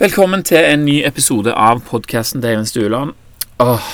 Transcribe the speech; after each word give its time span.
Velkommen 0.00 0.40
til 0.40 0.56
en 0.56 0.86
ny 0.86 1.02
episode 1.04 1.52
av 1.52 1.82
podkasten 1.84 2.40
til 2.40 2.48
Eivind 2.54 2.68
Stueland. 2.70 3.10
Åh, 3.60 3.88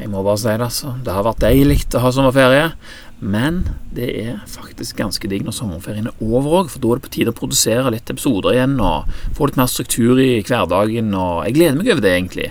jeg 0.00 0.08
må 0.08 0.22
bare 0.24 0.40
si 0.40 0.46
det, 0.48 0.64
altså. 0.64 0.94
Det 1.04 1.12
har 1.12 1.26
vært 1.26 1.42
deilig 1.42 1.82
å 1.92 2.00
ha 2.00 2.12
sommerferie. 2.16 2.70
Men 3.20 3.58
det 3.92 4.06
er 4.22 4.38
faktisk 4.48 4.96
ganske 4.96 5.28
digg 5.28 5.44
når 5.44 5.52
sommerferien 5.58 6.08
er 6.08 6.22
over 6.24 6.62
òg, 6.62 6.70
for 6.72 6.80
da 6.80 6.94
er 6.94 7.02
det 7.02 7.04
på 7.04 7.12
tide 7.18 7.34
å 7.34 7.36
produsere 7.36 7.92
litt 7.92 8.08
episoder 8.08 8.56
igjen 8.56 8.78
og 8.80 9.10
få 9.36 9.50
litt 9.50 9.58
mer 9.60 9.68
struktur 9.68 10.16
i 10.16 10.30
hverdagen, 10.48 11.12
og 11.12 11.42
jeg 11.44 11.58
gleder 11.58 11.76
meg 11.76 11.92
over 11.92 12.06
det, 12.06 12.14
egentlig. 12.16 12.48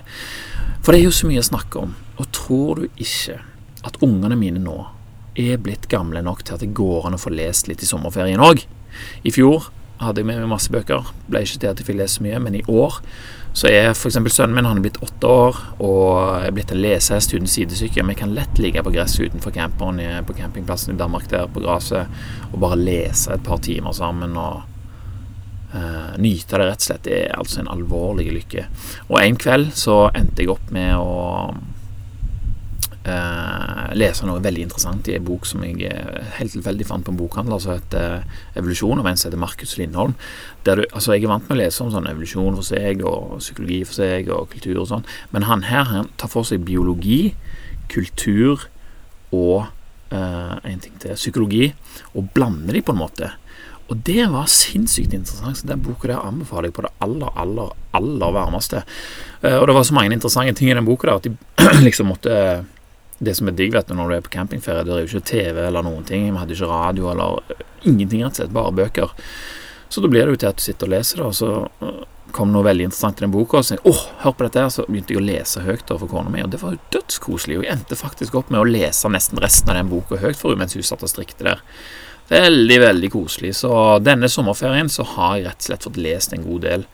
For 0.86 0.94
det 0.94 1.00
er 1.00 1.08
jo 1.08 1.16
så 1.18 1.32
mye 1.32 1.42
å 1.42 1.50
snakke 1.50 1.82
om. 1.82 1.96
Og 2.22 2.30
tror 2.38 2.84
du 2.84 3.02
ikke 3.02 3.40
at 3.90 3.98
ungene 4.06 4.38
mine 4.38 4.62
nå 4.62 4.78
er 5.34 5.58
blitt 5.66 5.90
gamle 5.90 6.22
nok 6.22 6.46
til 6.46 6.60
at 6.60 6.62
det 6.62 6.76
går 6.78 7.10
an 7.10 7.18
å 7.18 7.24
få 7.26 7.34
lest 7.34 7.74
litt 7.74 7.82
i 7.82 7.90
sommerferien 7.90 8.46
òg? 8.52 8.62
I 9.26 9.34
fjor 9.34 9.72
hadde 10.02 10.22
jeg 10.22 10.30
med 10.30 10.42
meg 10.44 10.52
masse 10.52 10.72
bøker. 10.74 11.10
Ble 11.28 11.42
ikke 11.46 11.62
til 11.62 11.72
at 11.72 11.82
jeg 11.82 11.88
fikk 11.88 12.00
lese 12.02 12.20
så 12.20 12.26
mye, 12.26 12.40
men 12.44 12.60
i 12.60 12.64
år 12.68 13.02
så 13.58 13.72
er 13.72 13.88
f.eks. 13.90 14.20
sønnen 14.30 14.54
min 14.54 14.68
han 14.70 14.78
er 14.78 14.84
blitt 14.86 15.00
åtte 15.02 15.30
år 15.34 15.60
og 15.82 16.46
er 16.46 16.52
blitt 16.54 16.72
en 16.74 16.82
lesehest 16.84 17.34
uten 17.34 17.50
sidesyke. 17.50 18.06
Vi 18.06 18.18
kan 18.20 18.36
lett 18.38 18.60
ligge 18.62 18.84
på 18.86 18.94
gresset 18.94 19.32
utenfor 19.32 19.56
camperen 19.56 20.02
på 20.28 20.36
campingplassen 20.38 20.94
i 20.94 21.00
Danmark 21.00 21.26
der 21.32 21.50
på 21.50 21.64
gresset 21.66 22.06
og 22.52 22.60
bare 22.62 22.78
lese 22.78 23.34
et 23.34 23.46
par 23.48 23.58
timer 23.66 23.96
sammen 23.98 24.38
og 24.38 24.62
uh, 25.74 26.14
nyte 26.22 26.54
det 26.54 26.68
rett 26.70 26.84
og 26.84 26.88
slett. 26.90 27.06
Det 27.08 27.18
er 27.24 27.34
altså 27.40 27.64
en 27.64 27.74
alvorlig 27.74 28.30
lykke. 28.36 28.68
Og 29.10 29.18
en 29.24 29.42
kveld 29.42 29.72
så 29.80 29.98
endte 30.12 30.46
jeg 30.46 30.54
opp 30.54 30.68
med 30.76 30.94
å 31.02 31.18
uh, 33.08 33.77
lese 33.96 34.26
noe 34.28 34.42
veldig 34.44 34.66
interessant 34.66 35.08
i 35.08 35.16
en 35.18 35.26
bok 35.28 35.46
som 35.48 35.64
jeg 35.66 35.88
uh, 35.88 36.20
helt 36.38 36.54
tilfeldig 36.56 36.88
fant 36.90 37.06
på 37.06 37.14
en 37.14 37.20
bokhandel, 37.20 37.60
som 37.62 37.78
heter 37.78 38.24
uh, 38.24 38.38
'Evolusjon', 38.56 39.00
av 39.00 39.08
en 39.08 39.18
som 39.18 39.30
heter 39.30 39.42
Markus 39.42 39.78
Lindholm. 39.78 40.16
Der 40.66 40.76
du, 40.76 40.84
altså 40.92 41.14
Jeg 41.14 41.24
er 41.24 41.34
vant 41.34 41.50
med 41.50 41.58
å 41.58 41.62
lese 41.62 41.84
om 41.84 41.92
sånn 41.92 42.10
evolusjon 42.10 42.56
for 42.56 42.68
seg, 42.68 43.04
og 43.06 43.40
psykologi 43.40 43.84
for 43.86 43.94
seg, 43.94 44.30
og 44.30 44.50
kultur 44.52 44.82
og 44.82 44.88
sånn, 44.92 45.08
men 45.32 45.48
han 45.48 45.64
her 45.70 45.84
han 45.92 46.10
tar 46.18 46.32
for 46.34 46.44
seg 46.44 46.66
biologi, 46.66 47.36
kultur 47.88 48.68
og 49.32 49.68
en 50.08 50.80
ting 50.80 50.94
til 51.04 51.18
psykologi, 51.20 51.74
og 52.16 52.30
blander 52.32 52.78
de 52.78 52.82
på 52.82 52.94
en 52.96 53.02
måte. 53.02 53.28
Og 53.92 53.98
det 54.08 54.24
var 54.32 54.48
sinnssykt 54.48 55.12
interessant. 55.14 55.58
Så 55.58 55.68
Den 55.68 55.84
boka 55.84 56.08
der 56.08 56.24
anbefaler 56.24 56.70
jeg 56.70 56.78
på 56.78 56.86
det 56.86 56.94
aller, 57.04 57.28
aller, 57.36 57.74
aller 57.92 58.32
varmeste. 58.32 58.84
og 59.44 59.68
det 59.68 59.76
var 59.76 59.84
så 59.84 59.94
mange 59.94 60.14
interessante 60.14 60.54
ting 60.54 60.72
i 60.72 60.74
den 60.74 60.86
boka 60.86 61.08
der 61.08 61.16
at 61.16 61.24
de 61.28 61.36
liksom 61.88 62.08
måtte 62.08 62.64
det 63.20 63.34
som 63.38 63.50
er 63.50 63.56
digg 63.58 63.74
vet 63.74 63.88
du, 63.90 63.96
når 63.98 64.10
du 64.10 64.16
er 64.18 64.26
på 64.26 64.34
campingferie, 64.34 64.86
det 64.86 64.94
er 64.94 65.06
jo 65.06 65.10
ikke 65.10 65.30
TV 65.32 65.62
eller 65.64 65.86
noen 65.86 66.06
ting. 66.06 66.28
Vi 66.30 66.38
hadde 66.38 66.54
ikke 66.54 66.70
radio 66.70 67.10
eller 67.14 67.40
øh, 67.42 67.64
ingenting, 67.84 68.22
rett 68.26 68.36
og 68.36 68.44
slett. 68.44 68.54
Bare 68.54 68.76
bøker. 68.78 69.16
Så 69.90 70.04
da 70.04 70.12
blir 70.12 70.28
det 70.28 70.36
jo 70.36 70.44
til 70.44 70.52
at 70.52 70.60
du 70.60 70.64
sitter 70.66 70.90
og 70.90 70.94
leser, 70.94 71.24
og 71.26 71.34
så 71.38 71.52
øh, 71.66 72.02
kom 72.36 72.52
noe 72.54 72.66
veldig 72.68 72.90
interessant 72.90 73.22
i 73.22 73.26
den 73.26 73.34
boka. 73.34 73.62
Og 73.62 73.68
så 73.68 73.80
åh, 73.90 74.04
hør 74.22 74.36
på 74.38 74.46
dette 74.46 74.62
her, 74.62 74.72
så 74.74 74.86
begynte 74.88 75.16
jeg 75.16 75.22
å 75.22 75.26
lese 75.26 75.64
høyt 75.66 75.90
for 75.94 76.12
kona 76.12 76.34
mi, 76.34 76.44
og 76.46 76.52
det 76.54 76.62
var 76.62 76.76
jo 76.76 76.84
dødskoselig. 76.98 77.60
Og 77.60 77.66
jeg 77.66 77.74
endte 77.78 78.00
faktisk 78.00 78.38
opp 78.38 78.54
med 78.54 78.62
å 78.62 78.70
lese 78.70 79.12
nesten 79.14 79.42
resten 79.42 79.74
av 79.74 79.80
den 79.80 79.92
boka 79.92 80.22
høyt 80.22 80.38
for 80.38 80.54
henne 80.54 80.66
mens 80.66 80.78
hun 80.78 80.86
satt 80.86 81.06
og 81.06 81.14
strikte 81.14 81.48
der. 81.48 81.64
Veldig, 82.28 82.82
veldig 82.84 83.12
koselig. 83.14 83.56
Så 83.62 83.72
denne 84.04 84.30
sommerferien 84.30 84.92
så 84.92 85.06
har 85.16 85.38
jeg 85.38 85.48
rett 85.48 85.62
og 85.62 85.70
slett 85.70 85.88
fått 85.88 86.02
lest 86.04 86.36
en 86.36 86.44
god 86.46 86.66
del. 86.68 86.88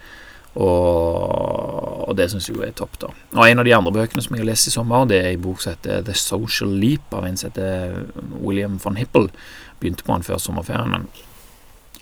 Og, 0.53 1.92
og 2.13 2.19
det 2.19 2.29
syns 2.29 2.47
jeg 2.47 2.55
jo 2.55 2.63
er 2.65 2.75
topp, 2.77 2.95
da. 3.01 3.11
Og 3.33 3.43
en 3.47 3.61
av 3.63 3.65
de 3.65 3.73
andre 3.73 3.93
bøkene 3.95 4.21
som 4.21 4.35
jeg 4.37 4.43
har 4.43 4.51
lest 4.51 4.69
i 4.69 4.75
sommer, 4.75 5.07
det 5.09 5.19
er 5.19 5.31
en 5.33 5.43
bok 5.43 5.63
som 5.63 5.73
heter 5.73 6.05
The 6.05 6.15
Social 6.17 6.73
Leap, 6.77 7.09
av 7.17 7.25
en 7.25 7.39
som 7.39 7.49
heter 7.49 8.03
William 8.37 8.77
von 8.83 8.99
Hippel. 9.01 9.31
Begynte 9.81 10.05
på 10.05 10.13
den 10.13 10.25
før 10.27 10.41
sommerferien, 10.41 10.93
men 10.93 11.09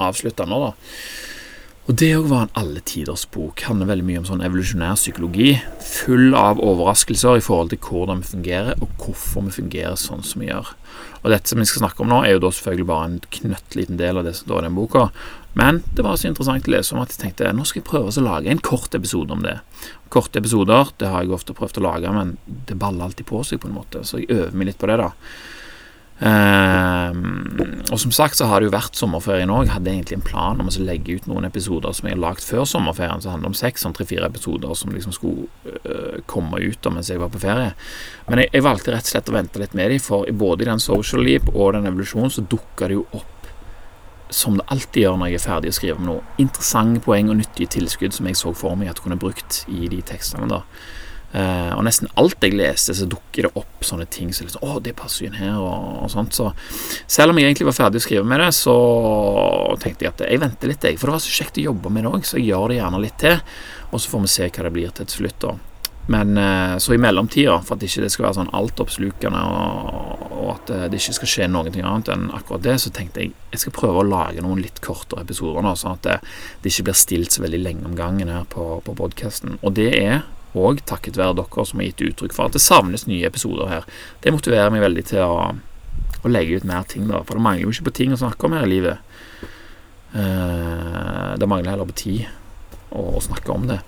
avslutta 0.02 0.48
nå, 0.50 0.60
da. 0.68 0.74
Og 1.90 1.98
det 1.98 2.12
òg 2.14 2.28
var 2.30 2.44
en 2.46 2.54
alle 2.60 2.82
tiders 2.86 3.24
bok. 3.34 3.64
Handler 3.66 3.90
veldig 3.90 4.06
mye 4.06 4.20
om 4.22 4.28
sånn 4.28 4.44
evolusjonær 4.46 5.00
psykologi. 5.00 5.56
Full 5.82 6.36
av 6.38 6.62
overraskelser 6.62 7.40
i 7.40 7.44
forhold 7.44 7.74
til 7.74 7.82
hvordan 7.88 8.22
vi 8.22 8.30
fungerer, 8.36 8.78
og 8.84 9.02
hvorfor 9.02 9.48
vi 9.48 9.56
fungerer 9.56 9.98
sånn 10.00 10.22
som 10.28 10.44
vi 10.44 10.52
gjør. 10.52 10.70
Og 11.22 11.32
dette 11.34 11.50
som 11.50 11.62
vi 11.62 11.66
skal 11.70 11.86
snakke 11.86 12.04
om 12.04 12.12
nå, 12.12 12.22
er 12.26 12.36
jo 12.36 12.44
da 12.44 12.52
selvfølgelig 12.54 12.90
bare 12.92 13.10
en 13.10 13.18
knøttliten 13.40 14.00
del 14.00 14.22
av 14.22 14.28
det 14.28 14.36
som 14.38 14.48
står 14.48 14.62
i 14.62 14.68
den 14.70 14.78
boka. 14.78 15.08
Men 15.54 15.82
det 15.96 16.04
var 16.06 16.16
så 16.16 16.30
interessant 16.30 16.68
å 16.68 16.72
lese 16.72 16.96
om 16.96 17.02
at 17.04 17.12
jeg 17.12 17.22
tenkte 17.26 17.52
nå 17.56 17.66
skal 17.68 17.82
jeg 17.82 17.90
prøve 17.90 18.12
å 18.12 18.24
lage 18.24 18.52
en 18.52 18.62
kort 18.64 18.96
episode 18.96 19.36
om 19.36 19.44
det. 19.44 19.58
Korte 20.12 20.40
episoder 20.40 20.94
det 21.02 21.10
har 21.12 21.26
jeg 21.26 21.36
ofte 21.36 21.56
prøvd 21.58 21.82
å 21.82 21.88
lage, 21.90 22.12
men 22.16 22.38
det 22.70 22.80
baller 22.80 23.10
alltid 23.10 23.28
på 23.28 23.44
seg 23.48 23.64
på 23.64 23.68
en 23.72 23.80
måte, 23.80 24.06
så 24.08 24.22
jeg 24.22 24.32
øver 24.32 24.56
meg 24.56 24.72
litt 24.72 24.80
på 24.80 24.88
det, 24.92 25.02
da. 25.02 25.12
Um, 26.22 27.80
og 27.90 27.98
som 27.98 28.12
sagt 28.14 28.38
så 28.38 28.46
har 28.46 28.62
det 28.62 28.68
jo 28.68 28.74
vært 28.76 28.98
sommerferie 29.00 29.48
nå. 29.50 29.56
Jeg 29.66 29.74
hadde 29.74 29.90
egentlig 29.90 30.20
en 30.20 30.26
plan 30.28 30.60
om 30.62 30.68
å 30.70 30.84
legge 30.86 31.16
ut 31.18 31.26
noen 31.26 31.48
episoder 31.48 31.96
som 31.98 32.06
jeg 32.06 32.14
har 32.14 32.22
lagd 32.22 32.46
før 32.46 32.68
sommerferien, 32.70 33.24
som 33.24 33.34
handler 33.34 33.50
om 33.50 33.58
seks, 33.58 33.82
sånn 33.82 33.96
tre-fire 33.98 34.30
episoder 34.30 34.76
som 34.78 34.94
liksom 34.94 35.16
skulle 35.18 35.50
uh, 35.82 36.22
komme 36.30 36.62
ut 36.62 36.78
da 36.86 36.94
mens 36.94 37.10
jeg 37.10 37.20
var 37.24 37.34
på 37.34 37.42
ferie. 37.42 37.74
Men 38.30 38.44
jeg, 38.44 38.54
jeg, 38.54 38.66
valgte 38.68 38.94
rett 38.94 39.10
og 39.10 39.16
slett 39.16 39.34
å 39.34 39.38
vente 39.40 39.64
litt 39.64 39.74
med 39.78 39.96
dem, 39.96 40.04
for 40.04 40.30
både 40.44 40.68
i 40.68 40.70
den 40.70 40.84
Social 40.84 41.26
Leap 41.26 41.50
og 41.56 41.74
den 41.76 41.90
evolusjonen 41.90 42.34
så 42.38 42.46
dukka 42.46 42.92
det 42.92 43.00
jo 43.02 43.08
opp 43.18 43.41
som 44.32 44.58
det 44.58 44.66
alltid 44.72 45.04
gjør 45.04 45.20
når 45.20 45.32
jeg 45.32 45.40
er 45.40 45.46
ferdig 45.46 45.72
å 45.74 45.78
skrive 45.78 46.00
om 46.00 46.08
noe, 46.08 46.26
interessante 46.42 47.04
poeng 47.04 47.30
og 47.32 47.40
nyttige 47.42 47.76
tilskudd 47.78 48.16
som 48.16 48.30
jeg 48.30 48.40
så 48.40 48.56
for 48.56 48.80
meg 48.80 48.92
at 48.92 49.02
kunne 49.04 49.20
brukt 49.20 49.64
i 49.72 49.92
de 49.92 50.02
tekstene. 50.08 50.50
da 50.52 50.64
Uh, 51.32 51.72
og 51.78 51.86
nesten 51.88 52.10
alt 52.20 52.44
jeg 52.44 52.58
leste, 52.60 52.92
så 52.92 53.06
dukker 53.08 53.46
det 53.46 53.52
opp 53.56 53.86
sånne 53.88 54.04
ting 54.12 54.34
som 54.36 54.44
så 54.44 54.50
liksom, 54.50 54.64
'Å, 54.68 54.82
det 54.84 54.98
passer 55.00 55.24
jo 55.24 55.30
inn 55.30 55.38
her', 55.40 55.62
og, 55.64 56.02
og, 56.04 56.10
sånt. 56.12 56.36
Så 56.36 56.50
selv 57.08 57.32
om 57.32 57.40
jeg 57.40 57.48
egentlig 57.48 57.70
var 57.70 57.78
ferdig 57.78 58.02
å 58.02 58.04
skrive 58.04 58.26
med 58.28 58.44
det, 58.44 58.50
så 58.52 58.76
tenkte 59.80 60.04
jeg 60.04 60.12
at 60.12 60.24
jeg 60.28 60.42
venter 60.44 60.68
litt, 60.68 60.84
jeg. 60.84 61.00
For 61.00 61.08
det 61.08 61.16
var 61.16 61.24
så 61.24 61.32
kjekt 61.32 61.62
å 61.62 61.68
jobbe 61.70 61.90
med 61.90 62.04
det 62.04 62.12
òg, 62.12 62.28
så 62.28 62.36
jeg 62.36 62.52
gjør 62.52 62.68
det 62.68 62.82
gjerne 62.82 63.00
litt 63.06 63.18
til. 63.24 63.40
Og 63.92 64.04
så 64.04 64.12
får 64.12 64.24
vi 64.26 64.32
se 64.34 64.50
hva 64.50 64.66
det 64.68 64.74
blir 64.76 64.92
til 64.92 65.08
slutt, 65.08 65.40
da. 65.40 65.56
Men 66.12 66.36
uh, 66.36 66.76
så 66.84 66.98
i 66.98 67.00
mellomtida, 67.00 67.62
for 67.64 67.80
at 67.80 67.88
ikke 67.88 68.04
det 68.04 68.12
skal 68.12 68.28
være 68.28 68.40
sånn 68.42 68.52
altoppslukende, 68.60 69.42
og 69.56 70.01
at 70.62 70.72
det 70.94 71.00
ikke 71.02 71.18
skal 71.20 71.32
skje 71.34 71.48
noe 71.52 71.68
annet 71.68 72.12
enn 72.14 72.30
akkurat 72.38 72.64
det, 72.64 72.78
så 72.84 72.92
tenkte 72.94 73.24
jeg 73.26 73.34
jeg 73.52 73.64
skal 73.66 73.76
prøve 73.76 74.02
å 74.02 74.08
lage 74.08 74.44
noen 74.44 74.62
litt 74.64 74.80
kortere 74.86 75.26
episoder 75.26 75.66
nå, 75.66 75.74
sånn 75.76 75.98
at 75.98 76.06
det, 76.06 76.20
det 76.62 76.72
ikke 76.72 76.88
blir 76.88 77.00
stilt 77.00 77.36
så 77.36 77.44
veldig 77.44 77.60
lenge 77.60 77.90
om 77.90 77.98
gangen 77.98 78.32
her 78.32 78.46
på, 78.50 78.78
på 78.86 78.96
podkasten. 78.96 79.58
Og 79.60 79.76
det 79.76 79.90
er 79.98 80.22
òg 80.58 80.82
takket 80.88 81.20
være 81.20 81.38
dere 81.40 81.66
som 81.68 81.80
har 81.80 81.90
gitt 81.90 82.04
uttrykk 82.10 82.36
for 82.36 82.50
at 82.50 82.56
det 82.56 82.64
savnes 82.64 83.06
nye 83.08 83.28
episoder 83.28 83.72
her. 83.72 83.88
Det 84.24 84.34
motiverer 84.36 84.72
meg 84.74 84.84
veldig 84.84 85.06
til 85.12 85.24
å, 85.24 85.52
å 86.22 86.32
legge 86.32 86.60
ut 86.60 86.68
mer 86.68 86.88
ting, 86.90 87.08
da, 87.12 87.24
for 87.28 87.40
det 87.40 87.46
mangler 87.46 87.68
jo 87.68 87.76
ikke 87.76 87.90
på 87.90 87.98
ting 88.02 88.16
å 88.16 88.20
snakke 88.20 88.48
om 88.48 88.58
her 88.58 88.68
i 88.68 88.72
livet. 88.74 89.08
Uh, 90.12 91.38
det 91.40 91.48
mangler 91.48 91.72
heller 91.72 91.88
på 91.88 92.00
tid 92.04 92.26
å, 92.92 93.22
snakke 93.24 93.54
om 93.54 93.70
det. 93.70 93.80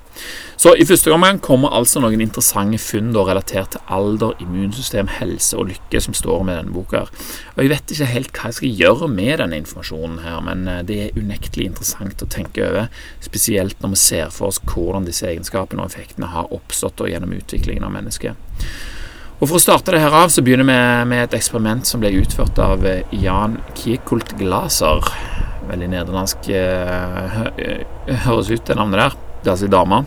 Så 0.60 0.76
i 0.80 0.86
første 0.88 1.12
omgang 1.12 1.40
kommer 1.44 1.74
altså 1.76 2.00
noen 2.00 2.22
interessante 2.24 2.80
funn 2.80 3.12
da, 3.16 3.26
relatert 3.28 3.74
til 3.76 3.84
alder, 3.92 4.36
immunsystem, 4.44 5.10
helse 5.20 5.58
og 5.60 5.72
lykke 5.72 6.02
som 6.06 6.16
står 6.16 6.46
med 6.48 6.60
denne 6.60 6.76
boka. 6.76 7.04
Og 7.56 7.64
Jeg 7.64 7.72
vet 7.74 7.94
ikke 7.96 8.10
helt 8.14 8.32
hva 8.38 8.52
jeg 8.52 8.60
skal 8.60 8.82
gjøre 8.84 9.10
med 9.12 9.42
denne 9.42 9.60
informasjonen, 9.60 10.22
her, 10.24 10.40
men 10.46 10.68
eh, 10.70 10.82
det 10.88 11.00
er 11.02 11.20
unektelig 11.20 11.68
interessant 11.72 12.24
å 12.24 12.30
tenke 12.30 12.66
over, 12.70 12.90
spesielt 13.24 13.82
når 13.84 13.96
vi 13.96 14.02
ser 14.04 14.34
for 14.34 14.52
oss 14.52 14.62
hvordan 14.64 15.10
disse 15.10 15.28
egenskapene 15.28 15.84
og 15.84 15.92
effektene 15.92 16.32
har 16.34 16.52
oppstått 16.54 17.06
gjennom 17.10 17.34
utviklingen 17.36 17.88
av 17.88 17.96
mennesket. 17.96 18.38
Og 19.42 19.50
For 19.50 19.58
å 19.58 19.64
starte 19.64 19.92
det 19.92 20.00
her 20.00 20.14
av 20.16 20.30
så 20.32 20.44
begynner 20.46 20.70
vi 20.70 21.10
med 21.10 21.26
et 21.26 21.34
eksperiment 21.36 21.90
som 21.90 22.00
ble 22.00 22.14
utført 22.22 22.62
av 22.64 22.86
eh, 22.88 23.04
Jan 23.12 23.58
Kiekult 23.76 24.38
Glaser 24.40 25.04
veldig 25.68 25.90
nederlandsk 25.94 26.50
uh, 26.52 27.44
høres 28.26 28.52
ut, 28.52 28.64
det 28.68 28.78
navnet 28.78 29.00
der. 29.00 29.22
Altså 29.52 29.68
ei 29.68 30.04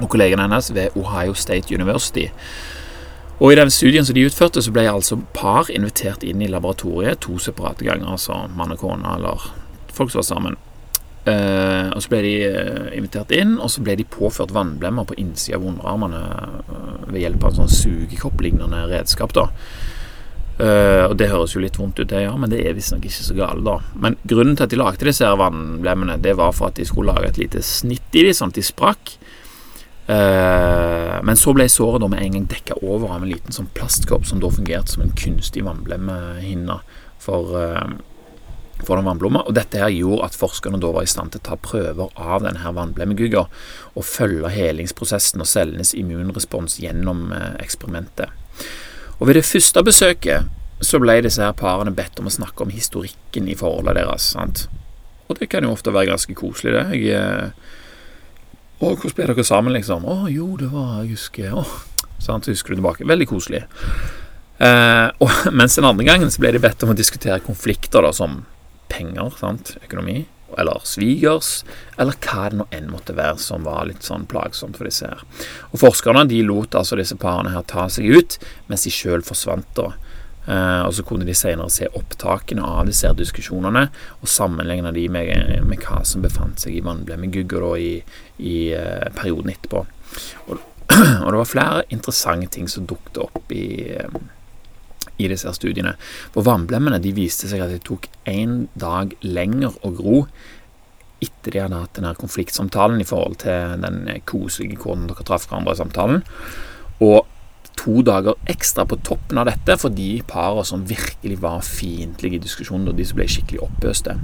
og 0.00 0.08
kollegene 0.08 0.46
hennes 0.46 0.70
ved 0.74 0.96
Ohio 0.96 1.34
State 1.34 1.74
University. 1.74 2.28
Og 3.40 3.52
I 3.52 3.56
den 3.56 3.70
studien 3.70 4.04
som 4.04 4.14
de 4.14 4.24
utførte, 4.26 4.62
så 4.62 4.72
ble 4.72 4.86
altså 4.88 5.18
par 5.34 5.70
invitert 5.72 6.24
inn 6.24 6.42
i 6.42 6.48
laboratoriet 6.48 7.20
to 7.24 7.38
separate 7.38 7.84
ganger. 7.84 8.08
Altså 8.12 8.36
mann 8.56 8.72
og 8.72 8.80
kone, 8.80 9.14
eller 9.16 9.46
folk 9.92 10.12
som 10.12 10.20
var 10.20 10.28
sammen. 10.28 10.58
Uh, 11.28 11.92
og 11.92 12.02
Så 12.02 12.08
ble 12.08 12.20
de 12.24 12.34
uh, 12.48 12.88
invitert 12.96 13.32
inn, 13.36 13.58
og 13.60 13.70
så 13.70 13.84
ble 13.84 13.98
de 14.00 14.08
påført 14.08 14.54
vannblemmer 14.56 15.04
på 15.04 15.16
innsida 15.20 15.58
av 15.58 15.66
underarmene 15.68 16.20
uh, 16.68 17.08
ved 17.12 17.20
hjelp 17.20 17.44
av 17.44 17.50
en 17.50 17.62
sånn 17.62 17.74
sugekopp-lignende 17.76 18.86
redskap. 18.92 19.36
da 19.36 19.50
Uh, 20.60 21.06
og 21.08 21.14
Det 21.16 21.30
høres 21.30 21.54
jo 21.54 21.62
litt 21.62 21.78
vondt 21.80 22.02
ut, 22.02 22.08
det, 22.10 22.18
ja, 22.26 22.34
men 22.36 22.50
det 22.52 22.58
er 22.60 22.74
visstnok 22.76 23.06
ikke 23.08 23.24
så 23.24 23.36
galt, 23.38 23.62
da. 23.64 23.78
Men 23.96 24.18
grunnen 24.28 24.58
til 24.58 24.66
at 24.66 24.72
de 24.74 24.80
lagde 24.80 25.06
disse 25.08 25.24
her 25.24 25.38
vannblemmene, 25.40 26.18
det 26.20 26.34
var 26.36 26.52
for 26.52 26.68
at 26.68 26.76
de 26.76 26.84
skulle 26.84 27.14
lage 27.14 27.30
et 27.30 27.40
lite 27.40 27.62
snitt 27.64 28.12
i 28.12 28.26
dem, 28.26 28.36
sånn 28.36 28.52
at 28.52 28.58
de 28.58 28.64
sprakk. 28.66 29.14
Uh, 30.10 31.16
men 31.24 31.38
så 31.38 31.54
ble 31.56 31.64
såret 31.70 32.02
da 32.02 32.10
med 32.10 32.20
en 32.26 32.36
gang 32.36 32.50
dekka 32.50 32.76
over 32.82 33.14
av 33.14 33.22
en 33.22 33.30
liten 33.30 33.56
sånn 33.56 33.70
plastkopp 33.76 34.26
som 34.28 34.42
da 34.42 34.50
fungerte 34.52 34.92
som 34.92 35.06
en 35.06 35.14
kunstig 35.16 35.62
vannblemmehinne 35.64 36.76
for, 37.22 37.56
uh, 37.56 37.96
for 38.82 39.00
den 39.00 39.08
vannblomma. 39.08 39.46
Og 39.46 39.56
dette 39.56 39.80
her 39.80 39.94
gjorde 39.94 40.28
at 40.28 40.36
forskerne 40.36 40.82
da 40.82 40.92
var 40.92 41.08
i 41.08 41.12
stand 41.14 41.32
til 41.32 41.40
å 41.40 41.48
ta 41.52 41.56
prøver 41.56 42.12
av 42.20 42.44
denne 42.44 42.74
vannblemmegugga 42.76 43.46
og 43.94 44.08
følge 44.08 44.52
helingsprosessen 44.52 45.40
og 45.40 45.48
cellenes 45.48 45.96
immunrespons 45.96 46.82
gjennom 46.84 47.30
eksperimentet. 47.62 48.34
Og 49.20 49.28
ved 49.28 49.36
det 49.36 49.44
første 49.44 49.84
besøket 49.84 50.48
så 50.80 50.98
ble 51.00 51.18
disse 51.20 51.42
her 51.44 51.52
parene 51.56 51.92
bedt 51.92 52.18
om 52.22 52.30
å 52.30 52.32
snakke 52.32 52.64
om 52.64 52.72
historikken 52.72 53.48
i 53.52 53.56
forholdet 53.58 53.98
deres. 54.00 54.32
sant? 54.32 54.68
Og 55.28 55.38
det 55.38 55.50
kan 55.52 55.62
jo 55.62 55.74
ofte 55.74 55.92
være 55.92 56.10
ganske 56.10 56.34
koselig, 56.34 56.72
det. 56.72 57.02
Jeg, 57.04 57.52
'Å, 58.80 58.96
hvordan 58.96 59.14
ble 59.14 59.26
dere 59.26 59.44
sammen?' 59.44 59.76
liksom. 59.76 60.04
'Å, 60.08 60.32
jo, 60.32 60.56
det 60.56 60.72
var 60.72 61.02
Jeg 61.02 61.12
husker 61.12 61.52
Å.' 61.52 61.66
Sant, 62.20 62.46
husker 62.46 62.74
du 62.74 62.80
tilbake. 62.80 63.06
Veldig 63.08 63.28
koselig. 63.28 63.64
Eh, 64.60 65.08
og 65.20 65.30
mens 65.58 65.76
den 65.76 65.84
andre 65.84 66.04
gangen 66.04 66.30
så 66.30 66.40
ble 66.40 66.52
de 66.52 66.58
bedt 66.58 66.82
om 66.84 66.90
å 66.92 66.96
diskutere 66.96 67.40
konflikter 67.40 68.04
da, 68.04 68.12
som 68.12 68.44
penger, 68.88 69.30
sant, 69.40 69.76
økonomi, 69.84 70.26
eller 70.58 70.82
svigers, 70.88 71.62
eller 72.00 72.16
hva 72.24 72.48
det 72.50 72.60
nå 72.60 72.66
enn 72.74 72.90
måtte 72.92 73.16
være 73.16 73.38
som 73.42 73.66
var 73.68 73.88
litt 73.88 74.06
sånn 74.06 74.26
plagsomt 74.30 74.78
for 74.78 74.88
disse 74.88 75.08
her. 75.10 75.24
Og 75.70 75.82
Forskerne 75.82 76.26
de 76.30 76.42
lot 76.46 76.74
altså 76.78 76.98
disse 76.98 77.18
parene 77.20 77.54
her 77.54 77.66
ta 77.68 77.88
seg 77.92 78.10
ut, 78.10 78.38
mens 78.70 78.86
de 78.86 78.94
sjøl 78.94 79.24
forsvant. 79.26 79.68
da. 79.78 79.92
Eh, 80.46 80.82
og 80.86 80.94
Så 80.94 81.04
kunne 81.06 81.26
de 81.28 81.34
senere 81.36 81.70
se 81.70 81.88
opptakene 81.94 82.64
av 82.64 82.88
disse 82.88 83.06
her 83.06 83.14
diskusjonene 83.14 83.86
og 84.20 84.28
sammenligne 84.28 84.92
de 84.96 85.06
med, 85.12 85.60
med 85.68 85.84
hva 85.84 86.00
som 86.04 86.24
befant 86.24 86.62
seg 86.62 86.78
i 86.78 86.84
vannblemmegugger 86.84 87.68
i, 87.76 87.92
eh, 88.74 89.08
perioden 89.14 89.52
etterpå. 89.54 89.86
Og, 91.22 91.28
det 91.30 91.38
var 91.38 91.46
flere 91.46 91.82
interessante 91.94 92.48
ting 92.50 92.66
som 92.66 92.86
dukket 92.90 93.20
opp 93.22 93.52
i 93.54 93.92
eh, 93.94 94.16
i 95.20 95.28
disse 95.30 95.52
studiene. 95.56 95.96
For 96.34 96.46
vannblemmene 96.46 97.00
de 97.02 97.12
viste 97.16 97.50
seg 97.50 97.62
at 97.64 97.72
det 97.72 97.84
tok 97.88 98.08
én 98.30 98.64
dag 98.78 99.12
lenger 99.26 99.76
å 99.84 99.92
gro 99.96 100.24
etter 101.20 101.52
de 101.52 101.60
hadde 101.60 101.82
hatt 101.82 101.98
denne 101.98 102.14
konfliktsamtalen 102.16 103.02
i 103.02 103.08
forhold 103.08 103.42
til 103.42 103.76
den 103.82 104.06
koselige 104.28 104.80
kåren 104.80 105.04
dere 105.10 105.26
traff 105.28 105.44
hverandre 105.50 105.76
i 105.76 105.80
samtalen. 105.80 106.22
Og 107.04 107.28
to 107.80 108.00
dager 108.04 108.36
ekstra 108.50 108.86
på 108.88 108.98
toppen 109.04 109.40
av 109.40 109.48
dette 109.48 109.76
for 109.80 109.92
de 109.92 110.22
parene 110.28 110.64
som 110.68 110.86
virkelig 110.88 111.38
var 111.40 111.62
fiendtlige 111.64 112.40
i 112.40 112.44
diskusjonen, 112.44 112.90
og 112.90 112.98
de 112.98 113.06
som 113.08 113.20
ble 113.20 113.28
skikkelig 113.30 113.62
oppøste. 113.64 114.16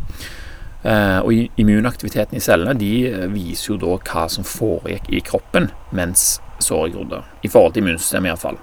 Eh, 0.86 1.18
og 1.20 1.60
immunaktiviteten 1.60 2.38
i 2.38 2.44
cellene 2.44 2.76
de 2.78 2.90
viser 3.32 3.72
jo 3.72 3.78
da 3.82 3.96
hva 3.96 4.26
som 4.32 4.46
foregikk 4.46 5.08
i 5.10 5.22
kroppen 5.24 5.70
mens 5.96 6.36
såret 6.62 6.94
grodde. 6.94 7.22
I 7.42 7.52
forhold 7.52 7.74
til 7.74 7.84
immunsystemet, 7.84 8.32
iallfall. 8.32 8.60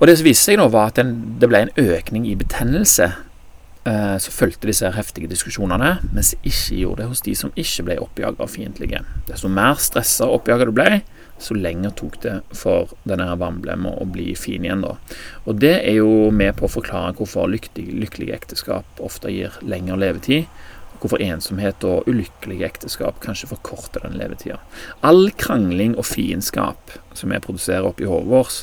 Og 0.00 0.08
det 0.08 0.18
som 0.18 0.26
viste 0.26 0.50
seg 0.50 0.58
nå, 0.58 0.66
var 0.74 0.90
at 0.90 0.98
det 0.98 1.48
ble 1.48 1.66
en 1.66 1.76
økning 1.78 2.26
i 2.26 2.36
betennelse 2.38 3.06
eh, 3.86 4.16
som 4.20 4.34
fulgte 4.34 4.68
disse 4.68 4.90
heftige 4.96 5.30
diskusjonene, 5.30 5.96
mens 6.10 6.32
det 6.34 6.50
ikke 6.50 6.80
gjorde 6.80 7.02
det 7.02 7.10
hos 7.12 7.24
de 7.24 7.34
som 7.38 7.52
ikke 7.54 7.86
ble 7.88 7.98
oppjaga 8.02 8.42
av 8.44 8.50
fiendtlige. 8.52 9.04
Desto 9.28 9.50
mer 9.52 9.78
stressa 9.82 10.28
og 10.28 10.40
oppjaga 10.40 10.68
du 10.68 10.74
ble, 10.74 11.02
så 11.38 11.56
lenger 11.58 11.94
tok 11.98 12.20
det 12.22 12.34
for 12.54 12.92
denne 13.08 13.26
vannblemma 13.38 13.96
å 14.00 14.06
bli 14.08 14.32
fin 14.38 14.64
igjen. 14.64 14.84
da. 14.86 14.94
Og 15.44 15.58
Det 15.60 15.74
er 15.82 15.98
jo 15.98 16.30
med 16.30 16.54
på 16.58 16.66
å 16.66 16.74
forklare 16.74 17.16
hvorfor 17.18 17.50
lykkelige, 17.50 17.98
lykkelige 18.04 18.38
ekteskap 18.38 19.02
ofte 19.02 19.32
gir 19.34 19.58
lengre 19.62 19.98
levetid, 19.98 20.46
og 20.94 21.02
hvorfor 21.02 21.22
ensomhet 21.22 21.84
og 21.84 22.06
ulykkelige 22.08 22.66
ekteskap 22.66 23.18
kanskje 23.20 23.50
forkorter 23.50 24.06
den 24.06 24.18
levetida. 24.18 24.60
All 25.02 25.28
krangling 25.36 25.98
og 25.98 26.06
fiendskap 26.06 26.94
som 27.14 27.34
vi 27.34 27.42
produserer 27.42 27.90
oppi 27.90 28.06
hodet 28.08 28.30
vårt, 28.30 28.62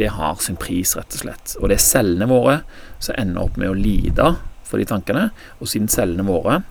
det 0.00 0.14
har 0.16 0.40
sin 0.40 0.56
pris, 0.56 0.94
rett 0.96 1.12
og 1.18 1.24
slett. 1.24 1.54
Og 1.60 1.68
det 1.68 1.76
er 1.76 1.84
cellene 1.84 2.28
våre 2.30 2.60
som 2.98 3.18
ender 3.20 3.44
opp 3.44 3.58
med 3.60 3.68
å 3.68 3.76
lide 3.76 4.34
for 4.64 4.80
de 4.80 4.86
tankene. 4.88 5.28
Og 5.60 5.68
siden 5.68 5.90
cellene 5.92 6.24
våre 6.24 6.62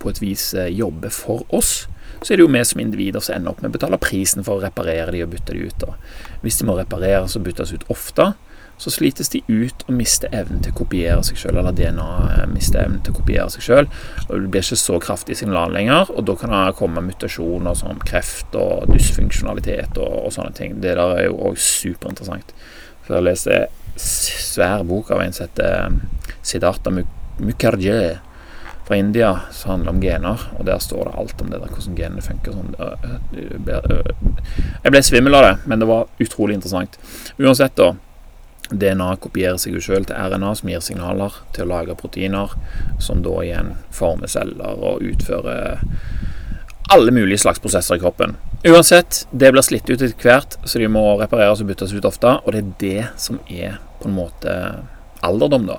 på 0.00 0.08
et 0.08 0.20
vis 0.22 0.46
eh, 0.56 0.70
jobber 0.72 1.12
for 1.12 1.44
oss, 1.52 1.84
så 2.20 2.32
er 2.32 2.40
det 2.40 2.46
jo 2.46 2.52
vi 2.52 2.62
som 2.64 2.80
individer 2.80 3.20
som 3.24 3.36
ender 3.36 3.52
opp 3.52 3.60
med 3.60 3.72
å 3.72 3.76
betale 3.76 4.00
prisen 4.00 4.44
for 4.46 4.56
å 4.56 4.64
reparere 4.64 5.12
de 5.12 5.20
og 5.24 5.34
bytte 5.34 5.56
de 5.56 5.68
ut. 5.68 5.84
Da. 5.84 5.96
Hvis 6.40 6.60
de 6.60 6.68
må 6.68 6.76
repareres 6.78 7.36
og 7.36 7.44
byttes 7.44 7.74
ut 7.76 7.84
ofte, 7.92 8.30
så 8.80 8.92
slites 8.92 9.28
de 9.34 9.42
ut 9.48 9.84
og 9.86 9.92
mister 9.96 10.32
evnen 10.32 10.62
til 10.64 10.72
å 10.72 10.78
kopiere 10.80 11.20
seg 11.26 11.36
sjøl, 11.40 11.58
eller 11.60 11.76
DNA 11.76 12.08
eh, 12.30 12.46
mister 12.50 12.82
evnen 12.84 13.02
til 13.04 13.12
å 13.12 13.18
kopiere 13.20 13.50
seg 13.52 13.66
sjøl. 13.66 13.90
Det 14.24 14.40
blir 14.46 14.64
ikke 14.64 14.80
så 14.80 14.96
kraftig 15.02 15.36
signal 15.40 15.74
lenger, 15.76 16.08
og 16.14 16.24
da 16.30 16.36
kan 16.40 16.54
det 16.54 16.78
komme 16.78 17.04
mutasjoner 17.04 17.76
som 17.78 18.00
kreft 18.08 18.56
og 18.58 18.88
dysfunksjonalitet 18.94 20.00
og, 20.00 20.16
og 20.24 20.34
sånne 20.36 20.56
ting. 20.56 20.80
Det 20.80 20.96
der 20.96 21.16
er 21.18 21.28
jo 21.28 21.36
òg 21.50 21.60
superinteressant. 21.60 22.56
For 23.04 23.18
jeg 23.18 23.28
leste 23.28 23.60
svær 24.00 24.84
bok 24.88 25.12
av 25.12 25.24
en 25.24 25.36
som 25.36 25.48
heter 25.48 26.00
Siddharta 26.40 26.90
Siddhartha 26.90 27.08
Mukherjee 27.40 28.18
fra 28.86 28.96
India 28.96 29.40
som 29.52 29.70
handler 29.70 29.92
om 29.92 30.00
gener, 30.02 30.40
og 30.58 30.66
der 30.66 30.78
står 30.82 31.04
det 31.04 31.18
alt 31.20 31.42
om 31.42 31.50
det 31.52 31.60
der, 31.60 31.70
hvordan 31.70 31.96
genene 31.98 32.22
funker. 32.24 32.52
Sånn. 32.52 32.74
Jeg 34.82 34.92
ble 34.92 35.02
svimmel 35.06 35.36
av 35.38 35.46
det, 35.46 35.52
men 35.70 35.82
det 35.82 35.88
var 35.88 36.08
utrolig 36.18 36.56
interessant. 36.58 36.98
Uansett, 37.38 37.76
da. 37.78 37.92
DNA 38.70 39.14
kopierer 39.22 39.58
seg 39.60 39.74
jo 39.76 39.82
sjøl 39.82 40.06
til 40.06 40.16
RNA, 40.16 40.54
som 40.58 40.70
gir 40.70 40.82
signaler 40.84 41.36
til 41.56 41.66
å 41.66 41.72
lage 41.72 41.98
proteiner, 41.98 42.54
som 43.02 43.24
da 43.24 43.34
igjen 43.42 43.74
former 43.94 44.30
celler 44.30 44.78
og 44.78 45.02
utfører 45.06 45.82
alle 46.90 47.12
mulige 47.14 47.38
slags 47.38 47.62
prosesser 47.62 47.98
i 47.98 48.02
kroppen. 48.02 48.36
Uansett, 48.66 49.24
det 49.30 49.52
blir 49.54 49.64
slitt 49.64 49.88
ut 49.88 50.00
etter 50.02 50.16
hvert, 50.20 50.56
så 50.66 50.80
de 50.82 50.88
må 50.90 51.04
repareres 51.20 51.62
og 51.62 51.70
byttes 51.70 51.94
ut 51.94 52.08
ofte. 52.08 52.34
Og 52.44 52.52
det 52.52 52.60
er 52.60 52.72
det 52.82 53.04
som 53.20 53.38
er 53.46 53.78
på 54.00 54.10
en 54.10 54.16
måte 54.18 54.56
alderdom, 55.24 55.68
da. 55.70 55.78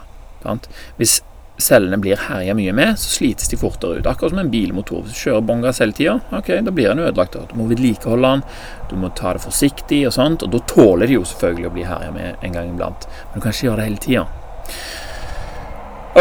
Hvis 0.97 1.19
cellene 1.61 1.99
blir 2.01 2.19
herja 2.27 2.55
mye 2.57 2.73
med, 2.75 2.97
så 2.99 3.13
slites 3.17 3.51
de 3.51 3.59
fortere 3.61 3.99
ut. 3.99 4.09
Akkurat 4.09 4.33
som 4.33 4.41
en 4.41 4.51
bilmotor. 4.51 5.03
Hvis 5.05 5.15
du 5.15 5.27
kjører 5.27 5.45
bånn 5.47 5.63
gass 5.65 5.81
hele 5.83 5.95
tida, 5.97 6.17
okay, 6.37 6.63
da 6.65 6.73
blir 6.75 6.91
den 6.91 7.03
ødelagt. 7.05 7.37
Du 7.51 7.55
må 7.59 7.69
vedlikeholde 7.69 8.33
den, 8.35 8.43
du 8.89 8.97
må 8.99 9.11
ta 9.17 9.35
det 9.37 9.43
forsiktig 9.45 10.03
og 10.09 10.15
sånt. 10.17 10.43
Og 10.45 10.51
da 10.53 10.63
tåler 10.71 11.07
de 11.07 11.19
jo 11.19 11.27
selvfølgelig 11.27 11.69
å 11.69 11.75
bli 11.77 11.87
herja 11.87 12.11
med 12.15 12.43
en 12.43 12.57
gang 12.57 12.73
iblant. 12.73 13.07
Men 13.29 13.39
du 13.39 13.45
kan 13.45 13.55
ikke 13.55 13.69
gjøre 13.69 13.79
det 13.81 13.87
hele 13.89 14.03
tida. 14.07 14.27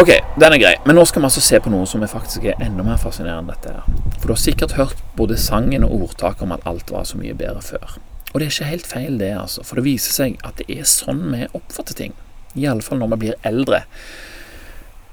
Ok, 0.01 0.07
den 0.39 0.53
er 0.55 0.61
grei. 0.61 0.75
Men 0.85 0.95
nå 0.95 1.03
skal 1.03 1.19
vi 1.19 1.27
altså 1.27 1.43
se 1.43 1.59
på 1.59 1.71
noe 1.73 1.89
som 1.89 2.03
er 2.05 2.11
faktisk 2.11 2.45
er 2.47 2.61
enda 2.63 2.85
mer 2.87 2.99
fascinerende 3.01 3.43
enn 3.43 3.51
dette 3.51 3.73
her. 3.75 4.15
For 4.21 4.29
du 4.29 4.35
har 4.37 4.39
sikkert 4.39 4.77
hørt 4.77 5.03
både 5.17 5.35
sangen 5.35 5.83
og 5.83 6.07
ordtaket 6.07 6.45
om 6.45 6.55
at 6.55 6.63
alt 6.69 6.93
var 6.95 7.03
så 7.09 7.19
mye 7.19 7.35
bedre 7.35 7.59
før. 7.65 7.97
Og 8.31 8.39
det 8.39 8.45
er 8.45 8.53
ikke 8.53 8.69
helt 8.69 8.87
feil, 8.87 9.17
det, 9.19 9.33
altså. 9.35 9.65
For 9.67 9.79
det 9.79 9.89
viser 9.89 10.15
seg 10.15 10.37
at 10.47 10.61
det 10.61 10.69
er 10.71 10.87
sånn 10.87 11.25
vi 11.33 11.49
oppfatter 11.51 11.97
ting. 11.97 12.15
Iallfall 12.55 13.01
når 13.01 13.11
vi 13.11 13.19
blir 13.25 13.47
eldre. 13.47 13.83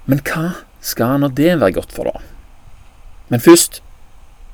Men 0.08 0.22
hva 0.24 0.54
skal 0.84 1.20
nå 1.20 1.28
det 1.36 1.58
være 1.60 1.76
godt 1.76 1.92
for, 1.92 2.08
da? 2.08 2.24
Men 3.28 3.44
først 3.44 3.82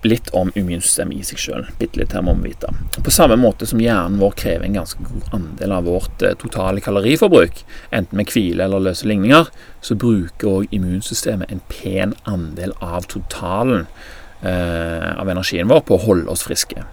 litt 0.04 0.28
om 0.36 0.50
immunsystemet 0.58 1.16
i 1.16 1.24
seg 1.24 1.40
sjøl. 1.40 1.68
Bitte 1.78 2.00
litt 2.00 2.12
her 2.12 2.24
må 2.24 2.34
vi 2.38 2.50
vite. 2.50 2.72
På 3.04 3.12
samme 3.14 3.38
måte 3.40 3.64
som 3.68 3.80
hjernen 3.80 4.18
vår 4.20 4.34
krever 4.40 4.66
en 4.66 4.76
ganske 4.76 5.00
god 5.00 5.30
andel 5.36 5.72
av 5.78 5.88
vårt 5.88 6.24
eh, 6.24 6.34
totale 6.40 6.82
kaloriforbruk, 6.84 7.62
enten 7.94 8.20
med 8.20 8.32
hvile 8.32 8.66
eller 8.66 8.84
løse 8.84 9.08
ligninger, 9.08 9.48
så 9.84 9.96
bruker 9.96 10.50
òg 10.50 10.76
immunsystemet 10.76 11.54
en 11.54 11.64
pen 11.70 12.12
andel 12.28 12.74
av 12.84 13.08
totalen 13.12 13.86
eh, 14.42 15.08
av 15.14 15.30
energien 15.32 15.70
vår 15.72 15.86
på 15.88 15.96
å 15.96 16.04
holde 16.04 16.30
oss 16.34 16.44
friske. 16.44 16.84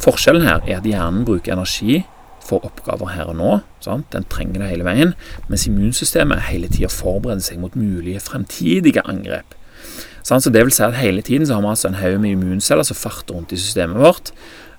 Forskjellen 0.00 0.46
her 0.46 0.64
er 0.64 0.80
at 0.80 0.88
hjernen 0.88 1.26
bruker 1.28 1.56
energi 1.56 2.02
for 2.44 2.64
oppgaver 2.64 3.12
her 3.12 3.32
og 3.32 3.40
nå. 3.40 3.52
Sant? 3.84 4.08
Den 4.14 4.26
trenger 4.32 4.62
det 4.62 4.70
hele 4.72 4.86
veien. 4.86 5.12
Mens 5.50 5.66
immunsystemet 5.68 6.48
hele 6.48 6.70
tida 6.72 6.90
forbereder 6.92 7.44
seg 7.44 7.60
mot 7.62 7.76
mulige 7.78 8.22
fremtidige 8.24 9.04
angrep. 9.04 9.56
Så 10.24 10.40
det 10.48 10.62
vil 10.64 10.72
si 10.72 10.84
at 10.86 10.96
hele 10.96 11.22
tiden 11.22 11.46
så 11.46 11.58
har 11.58 11.64
vi 11.64 11.72
altså 11.74 11.90
en 11.90 12.00
haug 12.00 12.20
med 12.22 12.32
immunceller 12.32 12.86
som 12.88 12.96
farter 12.96 13.36
rundt 13.36 13.52
i 13.52 13.60
systemet 13.60 14.00
vårt. 14.00 14.32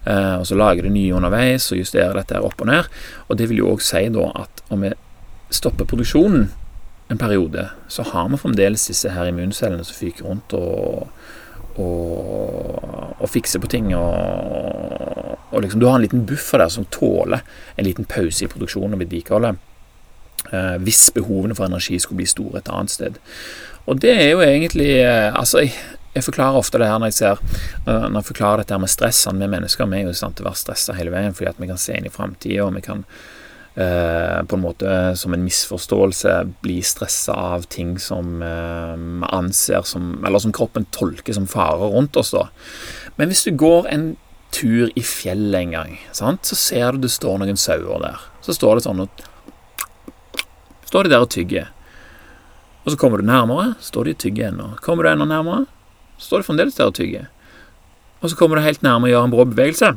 Eh, 0.05 0.35
og 0.39 0.47
så 0.49 0.57
lager 0.57 0.87
det 0.87 0.93
nye 0.95 1.13
underveis 1.13 1.69
og 1.71 1.79
justerer 1.81 2.17
dette 2.17 2.41
opp 2.41 2.61
og 2.65 2.69
ned. 2.71 2.89
Og 3.29 3.37
det 3.37 3.49
vil 3.49 3.61
jo 3.61 3.71
òg 3.75 3.85
si 3.85 4.07
da 4.13 4.31
at 4.41 4.65
om 4.73 4.85
vi 4.85 4.93
stopper 5.53 5.85
produksjonen 5.85 6.49
en 7.13 7.21
periode, 7.21 7.67
så 7.87 8.01
har 8.09 8.29
vi 8.31 8.41
fremdeles 8.41 8.87
disse 8.89 9.11
her 9.13 9.29
immuncellene 9.29 9.85
som 9.85 9.97
fyker 9.99 10.25
rundt 10.25 10.57
og 10.57 11.05
og, 11.81 13.15
og 13.19 13.29
fikser 13.29 13.59
på 13.59 13.69
ting. 13.71 13.91
Og, 13.95 14.74
og 15.55 15.63
liksom, 15.63 15.79
du 15.79 15.87
har 15.87 15.95
en 15.95 16.03
liten 16.03 16.25
buffer 16.27 16.59
der 16.59 16.71
som 16.73 16.87
tåler 16.91 17.45
en 17.75 17.87
liten 17.87 18.05
pause 18.05 18.45
i 18.45 18.51
produksjonen 18.51 18.97
og 18.97 19.03
vedlikeholdet. 19.05 19.61
Eh, 20.51 20.75
hvis 20.83 21.07
behovene 21.15 21.55
for 21.57 21.65
energi 21.65 21.97
skulle 21.99 22.21
bli 22.21 22.29
store 22.29 22.59
et 22.59 22.71
annet 22.71 22.91
sted. 22.93 23.19
Og 23.85 24.01
det 24.01 24.11
er 24.13 24.31
jo 24.33 24.41
egentlig 24.43 24.91
eh, 24.99 25.31
Altså, 25.31 25.63
jeg, 25.63 25.73
jeg, 26.13 26.25
forklarer 26.25 26.59
ofte 26.59 26.81
det 26.81 26.89
her 26.89 26.99
når 26.99 27.11
jeg 27.11 27.17
ser 27.19 27.41
Når 27.85 28.19
jeg 28.19 28.27
forklarer 28.29 28.61
dette 28.61 28.73
her 28.73 28.81
med 28.83 28.91
stressene 28.91 29.39
med 29.39 29.53
mennesker 29.55 29.89
vi 29.89 29.99
er 29.99 30.07
jo 30.09 30.13
i 30.13 30.19
stand 30.19 30.37
til 30.37 30.45
å 30.45 30.49
være 30.49 30.61
stressa 30.61 30.97
hele 30.97 31.13
veien 31.13 31.33
fordi 31.37 31.49
at 31.49 31.61
vi 31.61 31.69
kan 31.71 31.81
se 31.81 31.97
inn 31.97 32.07
i 32.07 32.13
framtida, 32.13 32.65
og 32.65 32.75
vi 32.77 32.83
kan 32.85 33.03
eh, 33.75 34.41
på 34.47 34.57
en 34.57 34.63
måte 34.63 34.91
som 35.19 35.33
en 35.33 35.45
misforståelse 35.45 36.35
bli 36.63 36.79
stressa 36.85 37.35
av 37.55 37.65
ting 37.71 37.95
som 37.99 38.41
eh, 38.41 38.93
vi 38.97 39.31
anser 39.35 39.87
som 39.87 40.25
Eller 40.25 40.39
som 40.39 40.53
kroppen 40.55 40.87
tolker 40.91 41.33
som 41.33 41.47
farer 41.47 41.95
rundt 41.95 42.17
oss, 42.17 42.35
da. 42.35 42.47
Men 43.15 43.31
hvis 43.31 43.45
du 43.47 43.55
går 43.55 43.89
en 43.91 44.13
tur 44.55 44.89
i 44.95 45.03
fjellet 45.05 45.59
en 45.59 45.75
gang, 45.75 45.93
sant? 46.15 46.47
så 46.47 46.57
ser 46.57 46.95
du 46.95 47.05
det 47.05 47.13
står 47.13 47.41
noen 47.41 47.59
sauer 47.59 48.01
der. 48.03 48.25
Så 48.45 48.55
står 48.55 48.79
det 48.79 48.87
sånn 48.87 49.05
og 49.05 49.23
Står 50.85 51.07
de 51.07 51.11
der 51.11 51.23
og 51.25 51.31
tygger. 51.33 51.71
Og 52.85 52.93
så 52.93 52.97
kommer 53.01 53.19
du 53.19 53.25
nærmere, 53.27 53.73
står 53.83 54.07
de 54.07 54.13
og 54.13 54.19
tygger 54.21 54.51
ennå. 54.51 54.67
Kommer 54.85 55.03
du 55.03 55.09
enda 55.09 55.25
nærmere, 55.27 55.65
står 56.21 56.39
de 56.43 56.47
fremdeles 56.47 56.77
der 56.77 56.91
og 56.91 56.95
tygger 56.95 57.25
og 58.25 58.31
så 58.31 58.37
kommer 58.39 58.57
du 58.57 58.65
helt 58.65 58.81
nærme 58.81 59.05
og 59.05 59.11
gjør 59.11 59.25
en 59.27 59.33
brå 59.33 59.43
bevegelse. 59.51 59.91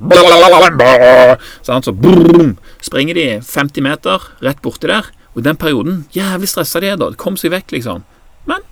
Sånn, 1.65 1.85
så 1.87 1.95
brum, 1.97 2.57
springer 2.85 3.17
de 3.17 3.27
50 3.41 3.85
meter 3.87 4.27
rett 4.45 4.61
borti 4.65 4.91
der. 4.91 5.09
Og 5.33 5.41
i 5.41 5.47
den 5.47 5.57
perioden 5.61 6.03
Jævlig 6.13 6.51
stressa 6.53 6.83
de 6.83 6.91
er, 6.91 6.99
da. 7.01 7.09
Det 7.15 7.21
kom 7.21 7.39
seg 7.41 7.55
vekk, 7.55 7.73
liksom. 7.79 8.05
Men 8.51 8.67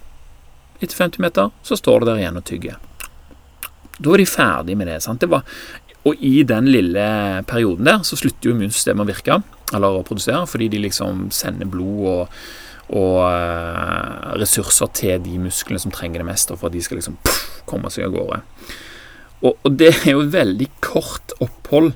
etter 0.83 0.99
50 0.99 1.23
meter 1.25 1.55
så 1.65 1.79
står 1.81 2.05
de 2.05 2.11
der 2.11 2.21
igjen 2.21 2.37
og 2.37 2.45
tygger. 2.49 2.77
Da 3.97 4.13
var 4.13 4.21
de 4.21 4.29
ferdig 4.29 4.77
med 4.77 4.91
det. 4.91 5.01
sant? 5.05 5.21
Det 5.21 5.31
var, 5.31 5.47
og 6.07 6.23
i 6.23 6.43
den 6.47 6.69
lille 6.71 7.07
perioden 7.49 7.89
der 7.89 8.05
så 8.07 8.19
slutter 8.19 8.51
jo 8.51 8.55
immunsystemet 8.55 9.03
å 9.03 9.09
virke, 9.09 9.41
eller 9.75 9.99
å 9.99 10.07
produsere, 10.07 10.45
fordi 10.47 10.69
de 10.75 10.85
liksom 10.85 11.29
sender 11.35 11.69
blod 11.71 12.07
og, 12.13 12.37
og 12.95 13.17
uh, 13.27 14.35
ressurser 14.39 14.93
til 14.95 15.23
de 15.25 15.41
musklene 15.43 15.83
som 15.83 15.95
trenger 15.95 16.23
det 16.23 16.29
mest, 16.29 16.53
for 16.55 16.69
at 16.69 16.77
de 16.77 16.85
skal 16.85 17.01
liksom 17.01 17.19
puff, 17.25 17.63
komme 17.67 17.91
seg 17.91 18.07
av 18.07 18.15
gårde. 18.15 18.43
Og, 19.43 19.57
og, 19.57 19.73
det 19.75 19.91
er 19.97 20.13
jo 20.15 20.23
veldig 20.33 20.69
kort 20.85 21.35
opphold 21.43 21.91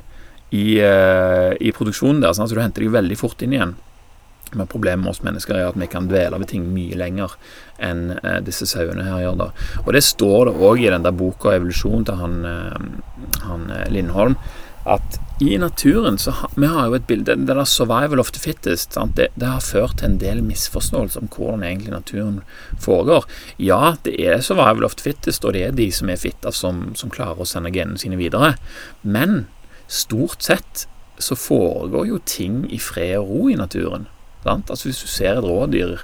i, 0.50 0.80
uh, 0.82 1.54
i 1.62 1.70
produksjonen 1.76 2.24
der, 2.24 2.34
sant? 2.34 2.50
så 2.50 2.58
du 2.58 2.64
henter 2.64 2.82
deg 2.82 2.96
veldig 2.96 3.20
fort 3.20 3.46
inn 3.46 3.54
igjen. 3.54 3.76
Men 4.52 4.66
problemet 4.66 5.04
med 5.04 5.12
oss 5.12 5.22
mennesker 5.22 5.54
er 5.56 5.68
at 5.68 5.78
vi 5.78 5.86
kan 5.90 6.08
dvele 6.10 6.38
ved 6.42 6.50
ting 6.50 6.66
mye 6.74 6.96
lenger 6.98 7.36
enn 7.78 8.16
eh, 8.18 8.40
disse 8.44 8.66
sauene 8.66 9.06
her 9.06 9.22
gjør. 9.24 9.38
da. 9.38 9.50
Og 9.84 9.92
det 9.94 10.02
står 10.06 10.50
det 10.50 10.56
òg 10.58 10.82
i 10.82 10.90
den 10.90 11.06
der 11.06 11.14
boka 11.16 11.54
'Evolusjon' 11.54 12.04
til 12.06 12.18
han, 12.20 12.44
eh, 12.44 13.46
han 13.46 13.70
eh, 13.70 13.86
Lindholm, 13.92 14.36
at 14.84 15.20
i 15.40 15.58
naturen 15.58 16.18
så 16.18 16.30
ha, 16.30 16.48
Vi 16.56 16.66
har 16.66 16.86
jo 16.88 16.94
et 16.94 17.06
bilde 17.06 17.36
Det 17.36 17.46
der 17.46 17.64
'survival 17.64 18.20
of 18.20 18.32
the 18.32 18.40
fittest' 18.40 18.96
det, 19.14 19.28
det, 19.36 19.46
har 19.46 19.60
ført 19.60 19.98
til 19.98 20.08
en 20.08 20.18
del 20.18 20.42
misforståelser 20.42 21.20
om 21.20 21.28
hvordan 21.28 21.62
egentlig 21.62 21.90
naturen 21.90 22.40
foregår. 22.78 23.24
Ja, 23.58 23.94
det 24.04 24.16
er 24.18 24.38
'survival 24.38 24.84
of 24.84 24.94
the 24.94 25.10
fittest', 25.10 25.44
og 25.44 25.52
det 25.52 25.64
er 25.64 25.70
de 25.70 25.92
som 25.92 26.08
er 26.08 26.16
fitta, 26.16 26.50
som, 26.50 26.94
som 26.94 27.10
klarer 27.10 27.40
å 27.40 27.44
sende 27.44 27.70
genene 27.70 27.98
sine 27.98 28.16
videre. 28.16 28.54
Men 29.02 29.46
stort 29.88 30.42
sett 30.42 30.86
så 31.18 31.34
foregår 31.34 32.06
jo 32.06 32.18
ting 32.18 32.72
i 32.72 32.78
fred 32.78 33.18
og 33.18 33.28
ro 33.28 33.48
i 33.48 33.54
naturen. 33.54 34.06
Altså 34.46 34.88
Hvis 34.88 35.02
du 35.02 35.08
ser 35.10 35.38
et 35.38 35.44
rådyr, 35.44 36.00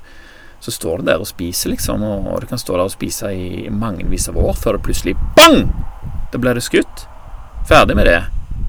så 0.61 0.73
står 0.73 1.00
det 1.00 1.12
der 1.12 1.23
og 1.23 1.28
spiser, 1.28 1.71
liksom. 1.73 2.02
Og, 2.02 2.26
og 2.33 2.40
det 2.43 2.50
kan 2.50 2.61
stå 2.61 2.76
der 2.76 2.88
og 2.88 2.95
spise 2.95 3.31
i 3.33 3.69
mangevis 3.71 4.28
av 4.33 4.38
år 4.40 4.57
før 4.59 4.78
det 4.78 4.87
plutselig 4.88 5.16
bang! 5.37 5.69
Da 6.33 6.40
blir 6.43 6.59
det 6.59 6.64
skutt. 6.66 7.07
Ferdig 7.69 7.97
med 7.97 8.09
det. 8.09 8.23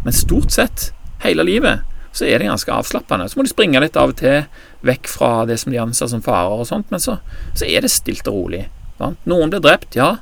Men 0.06 0.16
stort 0.16 0.54
sett, 0.54 0.92
hele 1.24 1.44
livet, 1.48 1.86
så 2.12 2.26
er 2.26 2.40
det 2.40 2.50
ganske 2.50 2.74
avslappende. 2.74 3.28
Så 3.30 3.40
må 3.40 3.46
de 3.46 3.52
springe 3.52 3.82
litt 3.82 3.98
av 4.00 4.14
og 4.14 4.20
til 4.20 4.46
vekk 4.88 5.10
fra 5.12 5.32
det 5.50 5.60
som 5.62 5.74
de 5.74 5.82
anser 5.82 6.10
som 6.12 6.24
farer 6.24 6.62
og 6.64 6.70
sånt, 6.70 6.90
men 6.94 7.02
så, 7.02 7.18
så 7.58 7.68
er 7.68 7.84
det 7.84 7.92
stilt 7.94 8.28
og 8.30 8.38
rolig. 8.42 8.64
Sant? 8.98 9.20
Noen 9.30 9.54
blir 9.54 9.62
drept, 9.64 9.98
ja, 9.98 10.16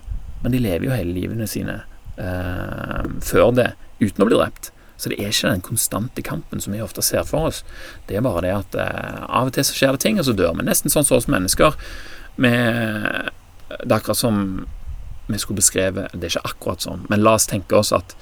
men 0.44 0.56
de 0.56 0.62
lever 0.64 0.90
jo 0.90 0.96
hele 0.96 1.16
livene 1.16 1.48
sine 1.50 1.82
eh, 2.18 3.04
før 3.24 3.52
det 3.56 3.70
uten 4.02 4.26
å 4.26 4.30
bli 4.30 4.40
drept. 4.40 4.72
Så 4.98 5.12
det 5.12 5.20
er 5.20 5.32
ikke 5.34 5.52
den 5.52 5.66
konstante 5.66 6.24
kampen 6.24 6.62
som 6.64 6.74
vi 6.74 6.84
ofte 6.84 7.04
ser 7.04 7.26
for 7.28 7.50
oss. 7.50 7.64
Det 8.08 8.16
er 8.16 8.24
bare 8.26 8.46
det 8.46 8.54
at 8.56 8.78
eh, 8.80 9.26
av 9.28 9.50
og 9.50 9.56
til 9.56 9.68
så 9.68 9.76
skjer 9.76 9.96
det 9.96 10.04
ting, 10.06 10.20
og 10.20 10.28
så 10.28 10.36
dør 10.38 10.56
vi. 10.56 10.66
Nesten 10.68 10.94
sånn 10.94 11.08
som 11.08 11.20
oss 11.20 11.30
mennesker. 11.32 11.76
Med, 12.40 13.32
det 13.76 13.92
er 13.92 14.00
akkurat 14.00 14.20
som 14.20 14.40
vi 15.26 15.38
skulle 15.40 15.62
beskrevet 15.62 16.12
Det 16.12 16.28
er 16.28 16.34
ikke 16.36 16.50
akkurat 16.52 16.84
sånn, 16.84 17.06
men 17.10 17.24
la 17.24 17.38
oss 17.40 17.48
tenke 17.50 17.78
oss 17.80 17.94
at 17.96 18.16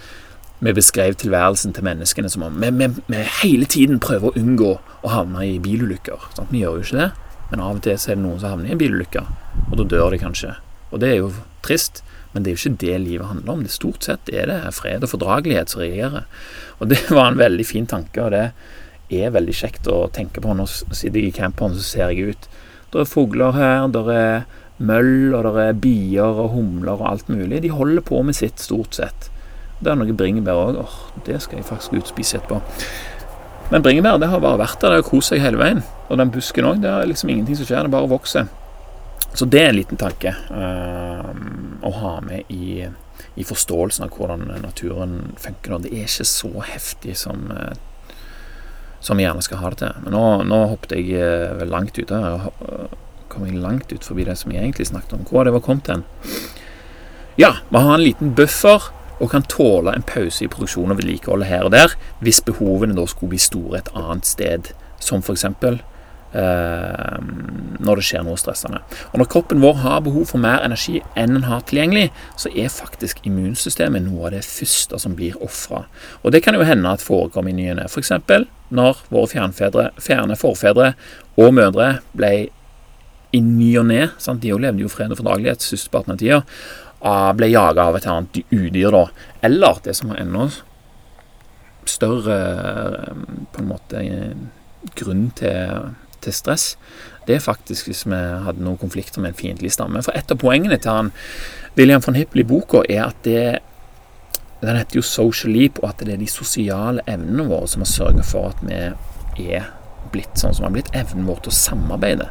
vi 0.64 0.72
beskrev 0.72 1.18
tilværelsen 1.20 1.74
til 1.76 1.84
menneskene 1.84 2.30
som 2.32 2.46
om 2.48 2.62
vi, 2.62 2.70
vi, 2.80 2.88
vi 3.12 3.24
hele 3.42 3.68
tiden 3.68 4.00
prøver 4.00 4.30
å 4.30 4.40
unngå 4.40 4.70
å 5.04 5.12
havne 5.12 5.44
i 5.44 5.58
bilulykker. 5.60 6.30
Sant? 6.38 6.54
Vi 6.54 6.62
gjør 6.62 6.78
jo 6.80 6.86
ikke 6.86 7.02
det, 7.02 7.10
men 7.50 7.64
av 7.64 7.80
og 7.80 7.84
til 7.84 7.98
så 8.00 8.14
er 8.14 8.20
det 8.20 8.24
noen 8.24 8.40
som 8.40 8.54
havner 8.54 8.72
i 8.72 8.76
en 8.78 8.80
bilulykke, 8.80 9.26
og 9.66 9.76
da 9.82 9.88
dør 9.92 10.16
de 10.16 10.22
kanskje. 10.22 10.54
Og 10.94 11.04
det 11.04 11.10
er 11.10 11.20
jo 11.20 11.34
trist. 11.66 12.00
Men 12.34 12.44
det 12.44 12.50
er 12.52 12.56
jo 12.56 12.62
ikke 12.62 12.82
det 12.84 13.00
livet 13.04 13.30
handler 13.30 13.54
om. 13.54 13.64
Det 13.66 13.74
Stort 13.74 14.08
sett 14.08 14.30
er 14.34 14.50
det 14.50 14.60
fred 14.78 15.06
og 15.06 15.12
fordragelighet 15.14 15.74
som 15.74 15.84
regjerer. 15.84 16.26
Og 16.80 16.90
det 16.90 17.02
var 17.14 17.30
en 17.30 17.42
veldig 17.42 17.66
fin 17.68 17.88
tanke, 17.90 18.24
og 18.24 18.34
det 18.34 18.50
er 19.14 19.36
veldig 19.36 19.56
kjekt 19.56 19.90
å 19.92 20.08
tenke 20.14 20.42
på. 20.42 20.56
Nå 20.58 20.66
sitter 20.70 21.20
jeg 21.20 21.30
i 21.30 21.38
camperen, 21.38 21.78
så 21.78 21.86
ser 21.86 22.14
jeg 22.14 22.34
ut. 22.34 22.50
Det 22.94 23.04
er 23.04 23.10
fugler 23.10 23.56
her, 23.58 23.88
det 23.94 24.04
er 24.14 24.44
møll, 24.84 25.34
og 25.38 25.46
det 25.46 25.68
er 25.68 25.80
bier 25.86 26.42
og 26.44 26.52
humler 26.56 26.98
og 26.98 27.08
alt 27.12 27.30
mulig. 27.32 27.62
De 27.64 27.72
holder 27.74 28.06
på 28.06 28.22
med 28.26 28.38
sitt, 28.38 28.62
stort 28.62 28.98
sett. 28.98 29.30
Det 29.84 29.92
er 29.92 30.00
noe 30.00 30.16
bringebær 30.18 30.60
òg. 30.60 30.80
Åh, 30.84 31.00
det 31.28 31.42
skal 31.44 31.60
jeg 31.60 31.68
faktisk 31.68 31.98
ut 31.98 32.06
og 32.06 32.12
spise 32.14 32.40
etterpå. 32.40 32.62
Men 33.72 33.84
bringebær 33.86 34.20
det 34.22 34.30
har 34.32 34.42
bare 34.44 34.62
vært 34.62 34.82
der. 34.82 34.94
Det 34.94 35.02
har 35.02 35.08
kost 35.10 35.34
seg 35.34 35.42
hele 35.44 35.60
veien. 35.60 35.82
Og 36.10 36.20
den 36.20 36.32
busken 36.34 36.68
òg. 36.70 36.84
Det 36.84 36.92
er 36.92 37.10
liksom 37.10 37.32
ingenting 37.34 37.60
som 37.60 37.70
skjer, 37.70 37.88
det 37.88 37.94
bare 37.94 38.12
vokser. 38.12 38.50
Så 39.34 39.48
det 39.50 39.64
er 39.64 39.72
en 39.72 39.80
liten 39.80 39.98
tanke 39.98 40.30
uh, 40.54 41.32
å 41.84 41.92
ha 42.00 42.14
med 42.26 42.50
i, 42.54 42.86
i, 43.36 43.46
forståelsen 43.48 44.08
av 44.08 44.18
hvordan 44.18 44.48
naturen 44.64 45.34
funker. 45.42 45.78
Det 45.84 45.92
er 45.92 46.08
ikke 46.08 46.28
så 46.28 46.52
heftig 46.68 47.18
som, 47.20 47.50
uh, 47.52 47.74
som 49.04 49.20
vi 49.20 49.28
gjerne 49.28 49.44
skal 49.46 49.62
ha 49.62 49.74
det 49.74 49.84
til. 49.84 50.02
Men 50.06 50.18
nå, 50.18 50.26
nå 50.50 50.64
hoppet 50.74 50.98
jeg 50.98 51.20
uh, 51.20 51.54
vel 51.60 51.72
langt 51.74 52.00
ute. 52.00 52.24
Kom 53.32 53.48
jeg 53.48 53.62
langt 53.62 53.94
ut 53.94 54.06
forbi 54.06 54.28
det 54.28 54.38
som 54.40 54.54
jeg 54.54 54.64
egentlig 54.64 54.90
snakket 54.92 55.18
om. 55.18 55.24
Hvor 55.28 55.42
var 55.42 55.50
det 55.50 55.56
var 55.58 55.66
kommet 55.66 55.94
hen? 55.94 56.06
Ja, 57.40 57.56
vi 57.70 57.82
har 57.82 57.96
en 57.96 58.06
liten 58.06 58.36
buffer 58.38 58.92
og 59.20 59.32
kan 59.32 59.46
tåle 59.50 59.94
en 59.94 60.06
pause 60.06 60.46
i 60.46 60.52
produksjon 60.52 60.92
og 60.92 61.00
vedlikehold 61.00 61.46
her 61.48 61.66
og 61.68 61.74
der 61.74 61.96
hvis 62.24 62.42
behovene 62.46 62.96
da 62.98 63.06
skulle 63.10 63.34
bli 63.34 63.42
store 63.42 63.80
et 63.80 63.92
annet 63.98 64.28
sted, 64.28 64.74
som 65.00 65.24
f.eks. 65.24 65.46
Eh, 66.34 67.18
når 67.84 68.00
det 68.00 68.06
skjer 68.08 68.24
noe 68.26 68.40
stressende. 68.42 68.80
Og 69.12 69.20
Når 69.22 69.28
kroppen 69.30 69.60
vår 69.62 69.76
har 69.84 70.00
behov 70.02 70.32
for 70.32 70.42
mer 70.42 70.64
energi 70.66 71.02
enn 71.20 71.36
den 71.36 71.46
har 71.46 71.62
tilgjengelig, 71.70 72.08
så 72.40 72.50
er 72.50 72.74
faktisk 72.74 73.22
immunsystemet 73.28 74.02
noe 74.02 74.30
av 74.30 74.34
det 74.34 74.42
første 74.48 74.98
som 74.98 75.14
blir 75.20 75.38
ofra. 75.46 75.84
Og 76.24 76.34
det 76.34 76.42
kan 76.42 76.58
jo 76.58 76.66
hende 76.66 76.90
at 76.90 77.06
forekommer 77.06 77.54
i 77.54 77.58
ny 77.58 77.70
og 77.74 77.78
ne. 77.78 77.86
F.eks. 77.86 78.12
når 78.74 79.06
våre 79.14 79.30
fjernfedre, 79.30 79.92
fjerne 80.02 80.40
forfedre 80.40 80.94
og 81.38 81.54
mødre 81.54 82.00
ble 82.18 82.34
i 83.34 83.40
ny 83.42 83.78
og 83.82 83.88
ne 83.90 84.10
De 84.42 84.50
jo 84.50 84.58
levde 84.58 84.82
jo 84.82 84.90
fred 84.90 85.12
og 85.12 85.18
fordragelighet 85.18 85.62
størsteparten 85.62 86.14
av 86.14 86.18
tida. 86.18 86.44
Ble 87.38 87.50
jaga 87.52 87.90
av 87.90 87.98
et 87.98 88.08
annet 88.08 88.42
udyr, 88.50 88.90
da. 88.90 89.08
Eller 89.44 89.82
det 89.84 89.96
som 89.98 90.10
var 90.10 90.22
enda 90.22 90.50
større 91.86 92.38
eh, 92.40 93.18
på 93.52 93.62
en 93.62 93.68
måte 93.68 94.02
grunn 94.96 95.28
til 95.36 95.94
til 96.24 96.36
stress, 96.36 96.74
det 97.28 97.38
er 97.38 97.44
faktisk 97.44 97.88
hvis 97.88 98.06
vi 98.08 98.16
hadde 98.46 98.64
noen 98.64 98.80
konflikter 98.82 99.22
med 99.22 99.34
en 99.34 99.40
fiendtlig 99.40 99.72
stamme. 99.72 100.02
For 100.04 100.16
et 100.18 100.32
av 100.32 100.40
poengene 100.42 100.80
til 100.82 100.92
han 100.92 101.14
William 101.78 102.04
von 102.06 102.18
Hippel 102.20 102.44
i 102.44 102.48
boka 102.48 102.84
er 102.90 103.06
at 103.10 103.24
det 103.28 103.60
Den 104.64 104.78
heter 104.78 104.96
jo 104.96 105.02
'Social 105.02 105.52
Leap', 105.52 105.80
og 105.84 105.90
at 105.90 106.00
det 106.00 106.14
er 106.14 106.18
de 106.18 106.28
sosiale 106.28 107.02
evnene 107.08 107.44
våre 107.50 107.68
som 107.68 107.82
har 107.82 107.86
sørga 107.86 108.24
for 108.24 108.48
at 108.48 108.56
vi 109.36 109.52
er 109.52 109.66
blitt 110.14 110.40
sånn 110.40 110.54
som 110.54 110.64
vi 110.64 110.68
har 110.70 110.76
blitt. 110.78 110.96
Evnen 110.96 111.28
vår 111.28 111.42
til 111.44 111.52
å 111.52 111.58
samarbeide. 111.58 112.30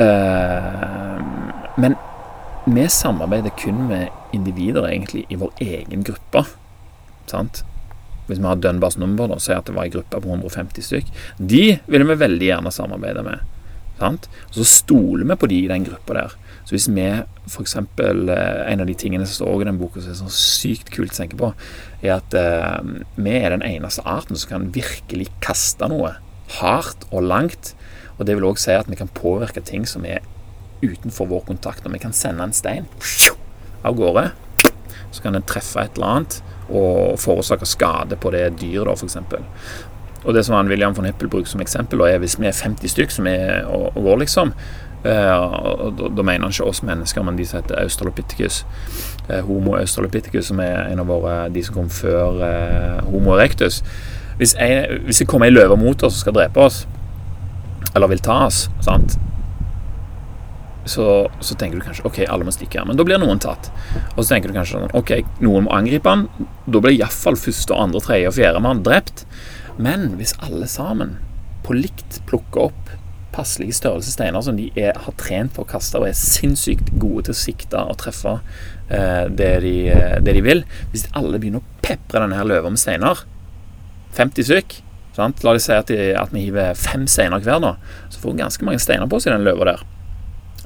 Uh, 0.00 1.20
men 1.76 1.96
vi 2.66 2.88
samarbeider 2.88 3.50
kun 3.58 3.86
med 3.88 4.08
individer 4.32 4.88
egentlig 4.88 5.26
i 5.28 5.38
vår 5.40 5.52
egen 5.60 6.04
gruppe. 6.06 6.44
Sant? 7.26 7.64
Hvis 8.26 8.40
vi 8.40 8.48
har 8.48 8.58
Dunbars 8.60 8.98
nummer, 8.98 9.30
da, 9.30 9.38
si 9.42 9.52
at 9.54 9.68
det 9.68 9.76
var 9.76 9.86
ei 9.86 9.92
gruppe 9.94 10.20
på 10.22 10.32
150 10.32 10.88
stykk, 10.88 11.12
de 11.38 11.64
ville 11.86 12.08
vi 12.08 12.18
veldig 12.24 12.50
gjerne 12.50 12.74
samarbeide 12.74 13.22
med. 13.26 13.44
Sant? 14.00 14.28
Og 14.50 14.58
så 14.60 14.66
stoler 14.68 15.24
vi 15.24 15.38
på 15.40 15.48
de 15.50 15.62
i 15.64 15.70
den 15.70 15.86
gruppa 15.86 16.18
der. 16.18 16.36
Så 16.66 16.74
hvis 16.74 16.88
vi 16.90 17.06
f.eks. 17.46 17.76
Eh, 17.78 18.62
en 18.66 18.82
av 18.82 18.88
de 18.88 18.96
tingene 18.98 19.26
som 19.28 19.38
står 19.38 19.62
i 19.62 19.68
den 19.68 19.78
boka 19.78 20.02
som 20.02 20.12
er 20.12 20.18
så 20.18 20.30
sykt 20.34 20.90
kult 20.94 21.14
å 21.14 21.20
tenke 21.20 21.38
på, 21.38 21.52
er 22.02 22.16
at 22.18 22.34
eh, 22.36 22.94
vi 23.14 23.36
er 23.38 23.54
den 23.54 23.64
eneste 23.64 24.02
arten 24.02 24.36
som 24.36 24.50
kan 24.50 24.70
virkelig 24.74 25.30
kaste 25.44 25.88
noe 25.92 26.16
hardt 26.58 27.06
og 27.12 27.28
langt. 27.30 27.74
Og 28.16 28.26
det 28.26 28.36
vil 28.36 28.48
òg 28.48 28.58
si 28.60 28.74
at 28.74 28.90
vi 28.90 28.98
kan 28.98 29.12
påvirke 29.14 29.62
ting 29.64 29.86
som 29.88 30.04
er 30.08 30.24
utenfor 30.82 31.30
vår 31.30 31.46
kontakt. 31.52 31.84
Når 31.84 31.96
vi 31.96 32.02
kan 32.02 32.16
sende 32.16 32.44
en 32.44 32.56
stein 32.56 32.90
av 33.86 33.96
gårde, 33.96 34.32
så 35.16 35.24
kan 35.24 35.36
den 35.36 35.46
treffe 35.48 35.82
et 35.82 35.98
eller 35.98 36.18
annet 36.18 36.40
og 36.66 37.18
forårsake 37.22 37.68
skade 37.68 38.18
på 38.20 38.32
det 38.34 38.48
dyret, 38.60 38.98
f.eks. 38.98 39.18
Og 40.26 40.34
det 40.34 40.42
som 40.46 40.56
han 40.56 40.68
William 40.68 40.94
von 40.96 41.06
Hippel 41.06 41.30
bruker 41.30 41.48
som 41.50 41.62
eksempel, 41.62 42.02
er 42.02 42.18
hvis 42.18 42.34
vi 42.40 42.48
er 42.48 42.56
50 42.56 42.90
stykk 42.90 43.14
som 43.14 43.28
er 43.30 43.68
og, 43.70 43.92
og 43.94 44.08
går, 44.08 44.24
liksom 44.24 44.52
da, 45.06 46.22
mener 46.22 46.46
han 46.46 46.50
ikke 46.50 46.64
oss 46.66 46.82
mennesker, 46.82 47.22
men 47.22 47.36
de 47.38 47.46
som 47.46 47.60
heter 47.60 47.78
Australopithecus. 47.82 48.64
Uh, 49.30 49.40
homo 49.46 49.76
australopithecus, 49.76 50.50
som 50.50 50.60
er 50.62 50.90
en 50.90 51.02
av 51.02 51.10
våre, 51.10 51.36
de 51.52 51.62
som 51.66 51.74
kom 51.74 51.90
før 51.90 52.40
uh, 52.42 53.10
Homo 53.10 53.36
erectus. 53.36 53.82
Hvis, 54.36 54.54
jeg, 54.54 55.00
hvis 55.04 55.22
det 55.22 55.28
kommer 55.28 55.48
ei 55.48 55.54
løve 55.54 55.78
mot 55.80 56.02
oss 56.02 56.18
og 56.18 56.24
skal 56.26 56.36
drepe 56.36 56.60
oss, 56.60 56.84
eller 57.94 58.10
vil 58.12 58.22
ta 58.22 58.42
oss, 58.46 58.66
sant? 58.84 59.16
Så, 60.86 61.06
så, 61.40 61.56
tenker 61.58 61.80
du 61.80 61.84
kanskje 61.84 62.06
ok, 62.06 62.20
alle 62.30 62.46
må 62.46 62.54
stikke. 62.54 62.84
Men 62.86 62.98
da 62.98 63.06
blir 63.06 63.20
noen 63.22 63.40
tatt. 63.42 63.70
Og 64.14 64.22
så 64.22 64.28
tenker 64.30 64.52
du 64.52 64.56
kanskje 64.56 64.78
sånn, 64.78 64.94
ok, 64.96 65.12
noen 65.44 65.66
må 65.66 65.74
angripe 65.74 66.12
han. 66.12 66.26
Da 66.66 66.82
blir 66.82 66.96
iallfall 66.96 67.38
første, 67.40 67.74
andre, 67.74 68.02
tredje 68.04 68.30
og 68.30 68.36
fjerde 68.38 68.62
mann 68.64 68.84
drept. 68.86 69.26
Men 69.82 70.12
hvis 70.20 70.36
alle 70.44 70.68
sammen 70.70 71.18
på 71.66 71.74
likt 71.76 72.20
plukker 72.30 72.68
opp 72.68 72.94
passelige 73.36 73.76
størrelse 73.76 74.14
steiner 74.14 74.40
som 74.40 74.56
de 74.56 74.70
er, 74.78 74.96
har 74.96 75.16
trent 75.20 75.52
på 75.56 75.64
å 75.64 75.68
kaste 75.68 76.00
og 76.00 76.06
er 76.08 76.16
sinnssykt 76.16 76.94
gode 76.96 77.26
til 77.26 77.34
å 77.34 77.38
sikte 77.38 77.82
og 77.84 77.98
treffe 78.00 78.38
eh, 78.38 79.26
det, 79.28 79.50
de, 79.66 79.74
eh, 79.92 80.16
det, 80.24 80.38
de, 80.38 80.44
vil 80.46 80.62
Hvis 80.94 81.04
alle 81.18 81.40
begynner 81.42 81.60
å 81.60 81.82
pepre 81.84 82.22
denne 82.22 82.38
her 82.38 82.48
løva 82.48 82.72
med 82.72 82.80
steiner, 82.80 83.26
50 84.16 84.48
stykk? 84.48 84.78
La 85.16 85.52
oss 85.52 85.66
si 85.68 85.72
at, 85.72 85.88
de, 85.88 86.12
at 86.16 86.32
vi 86.32 86.46
hiver 86.46 86.76
fem 86.76 87.06
steiner 87.08 87.40
hver, 87.44 87.60
nå, 87.60 87.74
så 88.12 88.20
får 88.20 88.32
hun 88.32 88.42
ganske 88.44 88.66
mange 88.68 88.80
steiner 88.84 89.08
på 89.08 89.20
seg, 89.20 89.32
den 89.32 89.46
løva 89.48 89.68
der. 89.72 89.84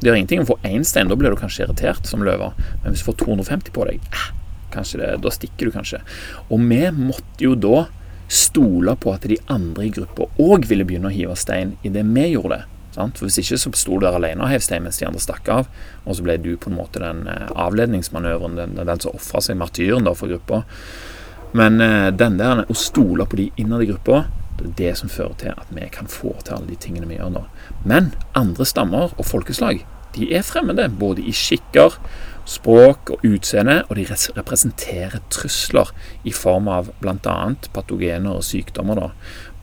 Det 0.00 0.08
gjør 0.08 0.16
ingenting 0.16 0.40
om 0.40 0.46
du 0.46 0.52
får 0.54 0.68
én 0.70 0.84
stein, 0.86 1.08
da 1.10 1.16
blir 1.20 1.34
du 1.34 1.36
kanskje 1.36 1.66
irritert 1.66 2.08
som 2.08 2.24
løve. 2.24 2.52
Men 2.82 2.92
hvis 2.92 3.04
du 3.04 3.10
får 3.10 3.18
250 3.20 3.74
på 3.76 3.86
deg, 3.90 4.00
eh, 4.00 4.26
kanskje 4.72 5.02
det, 5.02 5.10
da 5.20 5.32
stikker 5.34 5.68
du 5.68 5.74
kanskje. 5.74 6.00
Og 6.48 6.58
vi 6.58 6.82
måtte 6.96 7.44
jo 7.44 7.54
da 7.54 7.86
stole 8.30 8.94
på 8.96 9.12
at 9.12 9.26
de 9.26 9.36
andre 9.50 9.88
i 9.88 9.92
gruppa 9.92 10.28
òg 10.40 10.68
ville 10.70 10.86
begynne 10.86 11.10
å 11.10 11.14
hive 11.14 11.34
stein 11.36 11.74
idet 11.82 12.06
vi 12.06 12.30
gjorde 12.30 12.60
det. 12.60 12.64
Sant? 12.94 13.18
For 13.18 13.26
Hvis 13.26 13.38
ikke 13.42 13.58
så 13.58 13.70
sto 13.74 13.98
du 13.98 14.06
der 14.06 14.16
alene 14.18 14.42
og 14.42 14.50
hev 14.50 14.62
stein 14.64 14.82
mens 14.82 14.98
de 14.98 15.06
andre 15.06 15.22
stakk 15.22 15.48
av, 15.52 15.70
og 16.06 16.16
så 16.16 16.24
ble 16.26 16.38
du 16.42 16.56
på 16.56 16.70
en 16.70 16.78
måte 16.78 17.02
den 17.02 17.26
eh, 17.30 17.50
avledningsmanøveren, 17.54 18.58
den, 18.58 18.76
den 18.78 19.02
som 19.02 19.14
ofra 19.14 19.42
seg, 19.44 19.58
martyren 19.60 20.06
da 20.06 20.14
for 20.16 20.32
gruppa. 20.32 20.64
Men 21.52 21.80
eh, 21.84 22.10
den 22.14 22.38
der 22.40 22.64
å 22.66 22.78
stole 22.78 23.26
på 23.26 23.38
de 23.38 23.50
innad 23.60 23.84
i 23.84 23.90
gruppa, 23.90 24.24
det 24.78 24.96
som 24.98 25.08
fører 25.12 25.36
til 25.40 25.54
at 25.56 25.70
vi 25.70 25.88
kan 25.92 26.10
få 26.10 26.34
til 26.44 26.56
alle 26.56 26.70
de 26.72 26.78
tingene 26.80 27.08
vi 27.08 27.18
gjør 27.18 27.32
nå. 27.36 27.46
Men 27.84 28.12
andre 28.34 28.66
stammer 28.68 29.14
og 29.16 29.26
folkeslag 29.26 29.84
de 30.14 30.26
er 30.34 30.42
fremmede, 30.42 30.88
både 30.88 31.22
i 31.22 31.32
skikker, 31.34 31.94
språk 32.48 33.12
og 33.14 33.24
utseende, 33.26 33.82
og 33.88 33.96
de 33.96 34.06
representerer 34.36 35.20
trusler 35.30 35.92
i 36.26 36.32
form 36.34 36.68
av 36.72 36.90
bl.a. 37.02 37.36
patogener 37.74 38.32
og 38.34 38.44
sykdommer. 38.46 39.04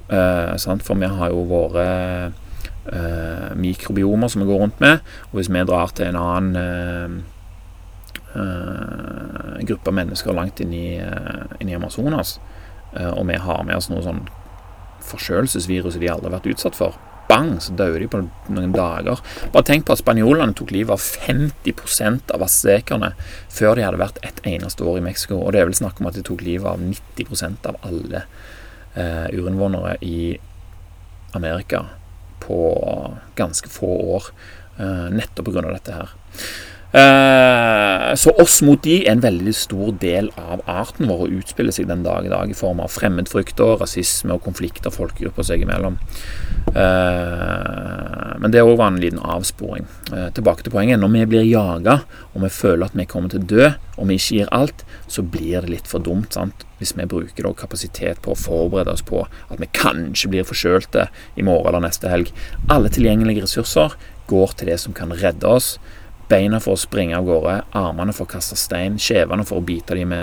Eh, 0.08 0.56
For 0.56 0.96
vi 0.96 1.10
har 1.12 1.34
jo 1.34 1.44
våre 1.50 1.88
eh, 2.88 3.56
mikrobiomer 3.56 4.32
som 4.32 4.42
vi 4.42 4.48
går 4.48 4.62
rundt 4.64 4.80
med, 4.80 5.04
og 5.32 5.40
hvis 5.40 5.52
vi 5.52 5.66
drar 5.68 5.92
til 5.96 6.08
en 6.08 6.22
annen 6.22 6.56
eh, 6.64 7.10
eh 8.38 9.66
gruppe 9.68 9.92
mennesker 9.92 10.34
langt 10.34 10.60
inn 10.62 10.74
i, 10.74 10.98
eh, 11.02 11.46
inn 11.60 11.70
i 11.70 11.76
Amazonas, 11.76 12.40
eh, 12.94 13.10
og 13.10 13.28
vi 13.28 13.36
har 13.36 13.64
med 13.64 13.76
oss 13.76 13.90
noe 13.90 14.04
sånn 14.06 14.28
forkjølelsesvirus 15.06 16.00
de 16.00 16.10
aldri 16.12 16.30
har 16.30 16.38
vært 16.40 16.50
utsatt 16.54 16.78
for, 16.78 16.98
bang, 17.28 17.58
så 17.62 17.76
døde 17.76 18.00
de 18.02 18.08
på 18.12 18.22
noen 18.54 18.74
dager. 18.76 19.22
Bare 19.54 19.68
tenk 19.68 19.88
på 19.88 19.96
at 19.96 20.02
spanjolene 20.02 20.56
tok 20.58 20.72
livet 20.76 20.96
av 20.96 21.04
50% 21.04 22.34
av 22.36 22.46
aztekerne 22.46 23.14
før 23.54 23.78
de 23.78 23.86
hadde 23.86 24.02
vært 24.02 24.22
et 24.28 24.42
eneste 24.48 24.86
år 24.88 25.02
i 25.02 25.06
Mexico. 25.10 25.42
Og 25.42 25.54
det 25.54 25.62
er 25.62 25.70
vel 25.70 25.78
snakk 25.78 26.02
om 26.02 26.10
at 26.10 26.18
de 26.18 26.24
tok 26.28 26.44
livet 26.46 26.70
av 26.72 26.82
90% 26.82 27.68
av 27.72 27.80
alle 27.88 28.24
eh, 28.96 29.28
urinnvånere 29.36 29.98
i 30.08 30.38
Amerika 31.38 31.84
på 32.44 32.62
ganske 33.36 33.70
få 33.72 33.92
år. 34.16 34.32
Eh, 34.80 35.08
nettopp 35.12 35.52
pga. 35.52 35.68
dette 35.68 36.00
her. 36.00 36.16
Eh, 36.92 38.14
så 38.16 38.32
oss 38.40 38.62
mot 38.64 38.80
de 38.84 39.02
er 39.02 39.12
en 39.12 39.24
veldig 39.24 39.54
stor 39.56 39.90
del 40.00 40.30
av 40.40 40.62
arten 40.72 41.10
vår 41.10 41.26
å 41.26 41.32
utspille 41.42 41.74
seg 41.76 41.90
den 41.90 42.06
dag 42.06 42.24
i 42.24 42.32
dag 42.32 42.48
i 42.48 42.56
form 42.56 42.80
av 42.80 42.94
fremmedfrykter, 42.96 43.76
rasisme 43.82 44.38
og 44.38 44.46
konflikter 44.46 44.94
folkegrupper 44.94 45.50
seg 45.50 45.66
imellom. 45.66 45.98
Eh, 46.72 48.38
men 48.40 48.54
det 48.54 48.64
òg 48.64 48.78
var 48.80 48.94
en 48.94 49.02
liten 49.04 49.20
avsporing. 49.20 49.90
Eh, 50.14 50.30
tilbake 50.38 50.64
til 50.64 50.76
poenget. 50.78 51.02
Når 51.02 51.12
vi 51.18 51.26
blir 51.34 51.50
jaga, 51.50 52.00
og 52.34 52.46
vi 52.46 52.54
føler 52.56 52.88
at 52.88 52.96
vi 52.96 53.10
kommer 53.10 53.34
til 53.34 53.44
å 53.44 53.50
dø, 53.52 53.70
og 53.98 54.08
vi 54.08 54.20
ikke 54.22 54.40
gir 54.40 54.56
alt, 54.56 54.86
så 55.12 55.26
blir 55.26 55.66
det 55.66 55.74
litt 55.74 55.92
for 55.92 56.04
dumt 56.04 56.40
sant? 56.40 56.64
hvis 56.78 56.94
vi 56.94 57.08
bruker 57.10 57.56
kapasitet 57.58 58.20
på 58.22 58.36
å 58.36 58.38
forberede 58.38 58.94
oss 58.94 59.02
på 59.02 59.24
at 59.26 59.58
vi 59.58 59.66
kanskje 59.74 60.30
blir 60.30 60.46
forkjølte 60.46 61.08
i 61.34 61.46
morgen 61.46 61.72
eller 61.72 61.88
neste 61.88 62.12
helg. 62.12 62.30
Alle 62.70 62.92
tilgjengelige 62.94 63.48
ressurser 63.48 63.96
går 64.30 64.54
til 64.60 64.70
det 64.70 64.78
som 64.84 64.94
kan 64.94 65.10
redde 65.10 65.50
oss 65.50 65.78
Beina 66.28 66.60
for 66.60 66.76
å 66.76 66.80
springe 66.80 67.16
av 67.16 67.28
gårde, 67.28 67.54
armene 67.80 68.14
for 68.16 68.28
å 68.28 68.32
kaste 68.34 68.58
stein, 68.60 68.98
kjevene 69.00 69.46
for 69.48 69.62
å 69.62 69.64
bite 69.64 69.96
de 69.96 70.04
vi 70.10 70.18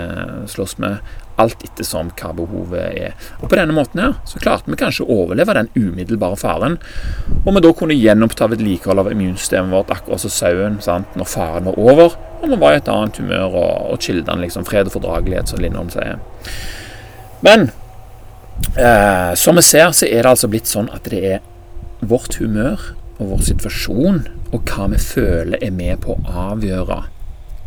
slåss 0.51 0.75
med. 0.83 0.99
Alt 1.41 1.65
ettersom 1.65 2.11
hva 2.15 2.29
behovet 2.37 2.99
er. 3.01 3.15
Og 3.41 3.49
På 3.49 3.57
denne 3.57 3.73
måten 3.75 4.03
her, 4.03 4.13
så 4.29 4.39
klarte 4.39 4.71
vi 4.71 4.77
kanskje 4.79 5.03
å 5.03 5.17
overleve 5.23 5.55
den 5.57 5.71
umiddelbare 5.73 6.37
faren. 6.39 6.77
Og 7.41 7.49
vi 7.49 7.63
da 7.65 7.71
kunne 7.75 7.97
gjenoppta 7.97 8.47
vedlikehold 8.53 9.01
av 9.01 9.09
immunsystemet 9.11 9.73
vårt 9.73 9.95
akkurat 9.97 10.21
som 10.21 10.35
sauen 10.35 10.77
sant, 10.85 11.17
når 11.17 11.31
faren 11.31 11.71
var 11.71 11.81
over. 11.81 12.15
Og 12.41 12.53
vi 12.53 12.61
var 12.61 12.75
i 12.75 12.79
et 12.83 12.91
annet 12.93 13.17
humør 13.19 13.49
og, 13.49 13.73
og 13.95 14.05
childan, 14.05 14.45
liksom. 14.45 14.67
Fred 14.69 14.91
og 14.91 14.95
fordragelighet, 14.99 15.49
som 15.49 15.63
Lindholm 15.63 15.89
sier. 15.91 16.21
Men 17.45 17.71
eh, 18.77 19.33
som 19.35 19.57
vi 19.57 19.65
ser, 19.65 19.89
så 19.91 20.05
er 20.05 20.21
det 20.21 20.31
altså 20.35 20.51
blitt 20.53 20.69
sånn 20.69 20.93
at 20.93 21.09
det 21.09 21.25
er 21.33 21.43
vårt 22.05 22.37
humør 22.39 22.93
og 23.17 23.31
vår 23.31 23.45
situasjon 23.49 24.25
og 24.55 24.69
hva 24.69 24.87
vi 24.93 25.01
føler 25.01 25.59
er 25.61 25.73
med 25.75 25.99
på 26.05 26.15
å 26.15 26.37
avgjøre 26.51 27.01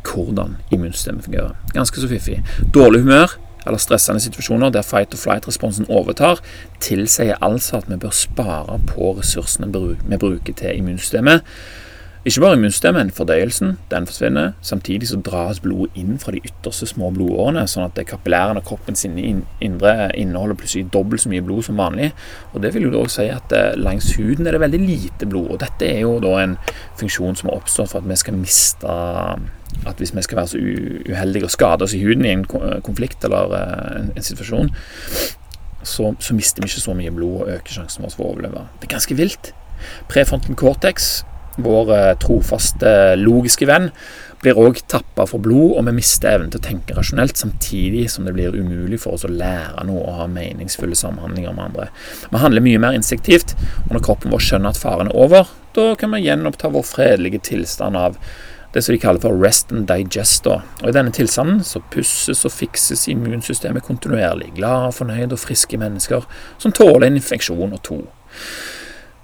hvordan 0.09 0.57
immunsystemet 0.73 1.27
fungerer. 1.27 1.59
Ganske 1.75 2.01
så 2.01 2.09
fiffig. 2.09 2.41
Dårlig 2.75 3.05
humør 3.05 3.37
eller 3.67 3.81
stressende 3.83 4.23
situasjoner 4.25 4.73
der 4.73 4.87
fight 4.87 5.13
or 5.13 5.21
flight-responsen 5.21 5.89
overtar, 5.93 6.41
tilsier 6.81 7.37
altså 7.45 7.83
at 7.83 7.91
vi 7.91 7.99
bør 8.01 8.15
spare 8.17 8.79
på 8.89 9.13
ressursene 9.19 9.69
vi 9.69 10.17
bruker 10.17 10.57
til 10.57 10.79
immunsystemet 10.79 11.45
ikke 12.25 12.41
bare 12.41 12.57
immunstemmen, 12.57 13.07
men 13.07 13.15
fordøyelsen 13.15 13.77
den 13.91 14.07
forsvinner. 14.07 14.53
Samtidig 14.63 15.09
så 15.09 15.21
dras 15.23 15.61
blodet 15.63 15.95
inn 15.95 16.19
fra 16.19 16.33
de 16.35 16.41
ytterste 16.43 16.89
små 16.91 17.13
blodårene, 17.15 17.63
sånn 17.71 17.87
at 17.87 18.01
kapillærene 18.11 18.59
og 18.59 18.67
kroppens 18.67 19.07
indre 19.07 19.93
inneholder 20.19 20.59
plutselig 20.59 20.89
dobbelt 20.93 21.23
så 21.23 21.31
mye 21.31 21.45
blod 21.47 21.69
som 21.69 21.79
vanlig. 21.79 22.11
Og 22.53 22.63
Det 22.63 22.75
vil 22.75 22.89
jo 22.89 22.91
da 22.91 23.05
også 23.05 23.23
si 23.23 23.29
at 23.31 23.55
eh, 23.55 23.79
langs 23.79 24.11
huden 24.19 24.47
er 24.47 24.57
det 24.57 24.65
veldig 24.65 24.81
lite 24.83 25.31
blod. 25.31 25.53
og 25.55 25.61
Dette 25.63 25.87
er 25.87 26.01
jo 26.01 26.19
da 26.25 26.35
en 26.43 26.59
funksjon 26.99 27.39
som 27.39 27.53
har 27.53 27.63
oppstått 27.63 27.95
for 27.95 28.03
at 28.03 28.11
vi 28.11 28.19
skal 28.19 28.35
miste 28.35 28.99
At 29.87 29.99
hvis 29.99 30.15
vi 30.17 30.23
skal 30.23 30.37
være 30.37 30.49
så 30.49 30.59
uheldige 30.59 31.45
og 31.45 31.51
skade 31.51 31.85
oss 31.85 31.95
i 31.95 32.03
huden 32.03 32.25
i 32.25 32.33
en 32.35 32.45
konflikt 32.83 33.25
eller 33.25 33.55
eh, 33.55 34.01
en, 34.01 34.13
en 34.17 34.23
situasjon, 34.23 34.73
så, 35.83 36.15
så, 36.19 36.35
mister 36.35 36.63
vi 36.63 36.69
ikke 36.69 36.81
så 36.81 36.95
mye 36.95 37.11
blod 37.15 37.43
og 37.43 37.51
øker 37.55 37.73
sjansen 37.73 38.03
vår 38.03 38.15
for 38.17 38.25
å 38.25 38.31
overleve. 38.33 38.67
Det 38.81 38.89
er 38.89 38.97
ganske 38.97 39.17
vilt. 39.17 39.53
Prefronten 40.11 40.59
cortex 40.59 41.23
vår 41.65 41.93
eh, 41.97 42.15
trofaste, 42.23 42.91
logiske 43.21 43.69
venn, 43.69 43.91
blir 44.43 44.59
òg 44.59 44.79
tappa 44.87 45.25
for 45.27 45.43
blod, 45.43 45.75
og 45.79 45.87
vi 45.89 45.97
mister 45.97 46.37
evnen 46.37 46.53
til 46.53 46.61
å 46.61 46.67
tenke 46.69 46.95
rasjonelt, 46.95 47.39
samtidig 47.41 48.05
som 48.13 48.27
det 48.27 48.37
blir 48.37 48.55
umulig 48.55 49.01
for 49.03 49.17
oss 49.17 49.27
å 49.27 49.33
lære 49.33 49.83
noe 49.89 50.05
og 50.05 50.21
ha 50.21 50.29
meningsfulle 50.31 50.99
samhandlinger 50.99 51.57
med 51.57 51.71
andre. 51.71 51.89
Vi 52.31 52.43
handler 52.43 52.65
mye 52.65 52.83
mer 52.83 52.99
instinktivt, 52.99 53.57
og 53.89 53.97
når 53.97 54.05
kroppen 54.07 54.35
vår 54.35 54.45
skjønner 54.47 54.75
at 54.75 54.83
faren 54.83 55.11
er 55.11 55.19
over, 55.19 55.51
da 55.75 55.91
kan 55.99 56.15
vi 56.15 56.23
gjenoppta 56.27 56.71
vår 56.75 56.87
fredelige 56.87 57.43
tilstand 57.51 57.99
av 57.99 58.19
det 58.73 58.83
som 58.85 58.95
de 58.95 59.01
kaller 59.01 59.23
for 59.23 59.43
rest 59.43 59.73
and 59.73 59.89
digest. 59.89 60.47
Og 60.47 60.87
I 60.87 60.95
denne 60.95 61.13
tilstanden 61.15 61.63
så 61.65 61.81
pusses 61.93 62.45
og 62.45 62.53
fikses 62.53 63.07
immunsystemet 63.11 63.87
kontinuerlig. 63.87 64.53
Glade, 64.59 64.93
fornøyde 64.97 65.35
og 65.35 65.43
friske 65.43 65.81
mennesker 65.81 66.27
som 66.61 66.75
tåler 66.77 67.09
en 67.09 67.19
infeksjon 67.19 67.73
og 67.73 67.83
to. 67.87 68.03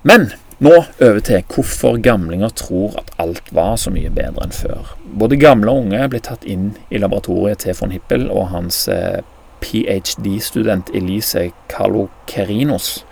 Men 0.05 0.31
nå 0.63 0.75
over 1.03 1.21
til 1.25 1.43
hvorfor 1.51 1.97
gamlinger 2.03 2.53
tror 2.55 2.99
at 3.01 3.11
alt 3.23 3.49
var 3.55 3.77
så 3.81 3.91
mye 3.95 4.13
bedre 4.15 4.45
enn 4.47 4.55
før. 4.55 4.93
Både 5.05 5.39
gamle 5.41 5.73
og 5.73 5.87
unge 5.87 6.07
ble 6.13 6.21
tatt 6.23 6.47
inn 6.47 6.73
i 6.95 7.01
laboratoriet 7.03 7.65
til 7.65 7.77
von 7.79 7.95
Hippel 7.95 8.29
og 8.31 8.51
hans 8.53 8.85
eh, 8.93 9.23
ph.d.-student 9.65 10.93
Elise 10.95 11.49
Kalokerinos. 11.73 13.05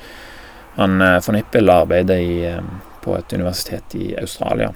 Han, 0.79 1.01
eh, 1.03 1.19
von 1.27 1.41
Hippel 1.41 1.73
arbeider 1.73 2.23
i, 2.23 2.39
eh, 2.47 2.63
på 3.03 3.17
et 3.19 3.35
universitet 3.35 3.99
i 3.99 4.15
Australia. 4.21 4.73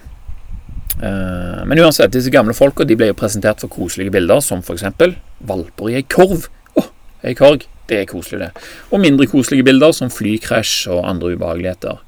Men 0.96 1.76
uansett, 1.76 2.09
disse 2.14 2.31
gamle 2.33 2.55
folka 2.57 2.87
ble 2.88 3.11
jo 3.11 3.14
presentert 3.20 3.61
for 3.61 3.68
koselige 3.68 4.14
bilder, 4.14 4.40
som 4.40 4.62
f.eks. 4.64 4.87
valper 5.44 5.90
i 5.92 5.98
ei 5.98 6.07
korv. 6.09 6.46
Å, 6.72 6.81
oh, 6.81 6.88
ei 7.20 7.35
korg. 7.37 7.66
Det 7.87 8.01
er 8.01 8.09
koselig, 8.11 8.40
det. 8.42 8.66
Og 8.90 9.01
mindre 9.03 9.29
koselige 9.31 9.66
bilder 9.68 9.92
som 9.94 10.11
flykrasj 10.11 10.88
og 10.90 11.05
andre 11.07 11.37
ubehageligheter. 11.37 12.01